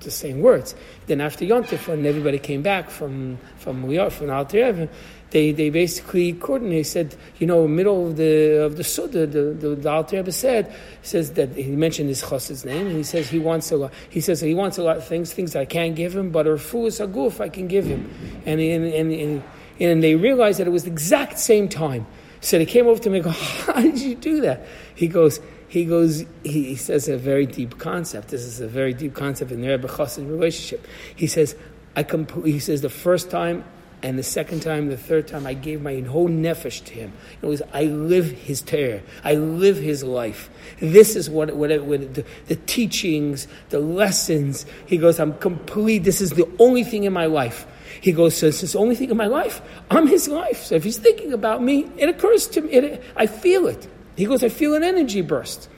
just 0.00 0.18
saying 0.18 0.40
words. 0.40 0.74
Then 1.06 1.20
after 1.20 1.44
Yontif, 1.44 1.88
when 1.88 2.06
everybody 2.06 2.38
came 2.38 2.62
back 2.62 2.88
from 2.88 3.38
from 3.58 3.82
we 3.82 3.98
are 3.98 4.08
from 4.08 4.30
Alter 4.30 4.88
they, 5.34 5.50
they 5.50 5.68
basically 5.68 6.32
coordinated. 6.32 6.78
He 6.78 6.84
said, 6.84 7.16
you 7.38 7.46
know, 7.48 7.66
middle 7.66 8.06
of 8.06 8.16
the 8.16 8.62
of 8.62 8.76
the 8.76 8.84
Suda, 8.84 9.26
the, 9.26 9.42
the, 9.52 9.74
the 9.74 9.90
Alter 9.90 10.18
Rebbe 10.18 10.30
said, 10.30 10.72
says 11.02 11.32
that 11.32 11.56
he 11.56 11.72
mentioned 11.72 12.08
his 12.08 12.22
chassid's 12.22 12.64
name, 12.64 12.86
and 12.86 12.96
he 12.96 13.02
says 13.02 13.28
he 13.30 13.40
wants 13.40 13.72
a 13.72 13.76
lot. 13.76 13.92
He 14.08 14.20
says 14.20 14.40
he 14.40 14.54
wants 14.54 14.78
a 14.78 14.84
lot 14.84 14.96
of 14.96 15.04
things, 15.04 15.32
things 15.32 15.56
I 15.56 15.64
can't 15.64 15.96
give 15.96 16.14
him, 16.14 16.30
but 16.30 16.46
a 16.46 16.50
aguf 16.50 17.40
I 17.40 17.48
can 17.48 17.66
give 17.66 17.84
him. 17.84 18.08
And 18.46 18.60
and, 18.60 18.84
and, 18.84 19.12
and 19.12 19.42
and 19.80 20.04
they 20.04 20.14
realized 20.14 20.60
that 20.60 20.68
it 20.68 20.70
was 20.70 20.84
the 20.84 20.92
exact 20.92 21.40
same 21.40 21.68
time. 21.68 22.06
So 22.40 22.56
they 22.56 22.66
came 22.66 22.86
over 22.86 23.02
to 23.02 23.10
me 23.10 23.18
and 23.18 23.24
go, 23.24 23.30
How 23.66 23.80
did 23.80 23.98
you 23.98 24.14
do 24.14 24.40
that? 24.42 24.64
He 24.94 25.08
goes, 25.08 25.40
he 25.66 25.84
goes, 25.84 26.20
he, 26.44 26.62
he, 26.62 26.76
says 26.76 27.08
a 27.08 27.16
very 27.16 27.46
deep 27.46 27.78
concept. 27.78 28.28
This 28.28 28.42
is 28.42 28.60
a 28.60 28.68
very 28.68 28.94
deep 28.94 29.14
concept 29.14 29.50
in 29.50 29.62
the 29.62 29.68
Rebbe 29.68 29.88
Chassid 29.88 30.30
relationship. 30.30 30.86
He 31.16 31.26
says, 31.26 31.56
I 31.96 32.04
compl- 32.04 32.46
he 32.46 32.60
says 32.60 32.82
the 32.82 32.88
first 32.88 33.30
time 33.30 33.64
and 34.04 34.18
the 34.18 34.22
second 34.22 34.60
time, 34.60 34.90
the 34.90 34.98
third 34.98 35.26
time, 35.26 35.46
I 35.46 35.54
gave 35.54 35.80
my 35.80 35.98
whole 36.00 36.28
nefesh 36.28 36.84
to 36.84 36.92
him. 36.92 37.14
It 37.40 37.46
was, 37.46 37.62
I 37.72 37.84
live 37.84 38.30
his 38.30 38.60
Torah. 38.60 39.00
I 39.24 39.32
live 39.36 39.78
his 39.78 40.04
life. 40.04 40.50
This 40.78 41.16
is 41.16 41.30
what, 41.30 41.56
what, 41.56 41.70
what 41.84 42.12
the, 42.12 42.22
the, 42.46 42.56
teachings, 42.66 43.48
the 43.70 43.78
lessons. 43.78 44.66
He 44.84 44.98
goes, 44.98 45.18
I'm 45.18 45.32
complete. 45.38 46.00
This 46.00 46.20
is 46.20 46.32
the 46.32 46.46
only 46.58 46.84
thing 46.84 47.04
in 47.04 47.14
my 47.14 47.24
life. 47.24 47.66
He 48.02 48.12
goes, 48.12 48.36
so 48.36 48.48
it's 48.48 48.60
the 48.60 48.78
only 48.78 48.94
thing 48.94 49.08
in 49.08 49.16
my 49.16 49.26
life. 49.26 49.62
I'm 49.90 50.06
his 50.06 50.28
life. 50.28 50.64
So 50.64 50.74
if 50.74 50.84
he's 50.84 50.98
thinking 50.98 51.32
about 51.32 51.62
me, 51.62 51.90
it 51.96 52.10
occurs 52.10 52.46
to 52.48 52.60
me. 52.60 52.72
It, 52.72 53.02
I 53.16 53.26
feel 53.26 53.66
it. 53.68 53.88
He 54.16 54.26
goes, 54.26 54.44
I 54.44 54.50
feel 54.50 54.74
an 54.74 54.82
energy 54.82 55.22
burst. 55.22 55.70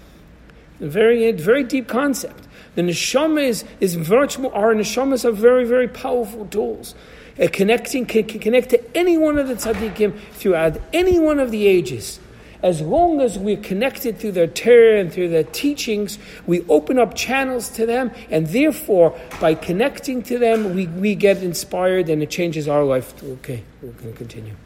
A 0.81 0.89
very, 0.89 1.31
very 1.31 1.63
deep 1.63 1.87
concept. 1.87 2.49
The 2.75 2.83
neshama 2.83 3.45
is, 3.45 3.65
is 3.79 3.95
virtual. 3.95 4.51
Our 4.51 4.75
neshamas 4.75 5.25
are 5.25 5.31
very, 5.31 5.65
very 5.65 5.87
powerful 5.87 6.47
tools 6.47 6.97
uh, 7.41 7.49
connecting 7.53 8.07
can, 8.07 8.25
can, 8.25 8.41
connect 8.41 8.71
to 8.71 8.97
any 8.97 9.19
one 9.19 9.39
of 9.39 9.49
the 9.49 9.55
tzaddikim 9.55 10.19
throughout 10.33 10.81
any 10.93 11.19
one 11.19 11.39
of 11.39 11.51
the 11.51 11.67
ages. 11.67 12.21
As 12.63 12.81
long 12.81 13.21
as 13.21 13.39
we're 13.39 13.59
connected 13.59 14.19
through 14.19 14.33
their 14.33 14.47
Torah 14.47 14.99
and 14.99 15.13
through 15.13 15.29
their 15.29 15.45
teachings, 15.45 16.19
we 16.47 16.63
open 16.69 16.99
up 16.99 17.15
channels 17.15 17.69
to 17.71 17.87
them, 17.87 18.11
and 18.31 18.47
therefore, 18.47 19.19
by 19.41 19.55
connecting 19.55 20.23
to 20.25 20.39
them, 20.39 20.75
we, 20.75 20.87
we 20.87 21.15
get 21.15 21.43
inspired 21.43 22.09
and 22.09 22.23
it 22.23 22.31
changes 22.31 22.67
our 22.67 22.83
life. 22.83 23.23
Okay, 23.23 23.63
we're 23.83 23.91
going 23.93 24.13
to 24.13 24.19
continue. 24.19 24.57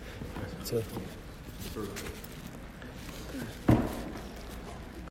So. 0.63 0.83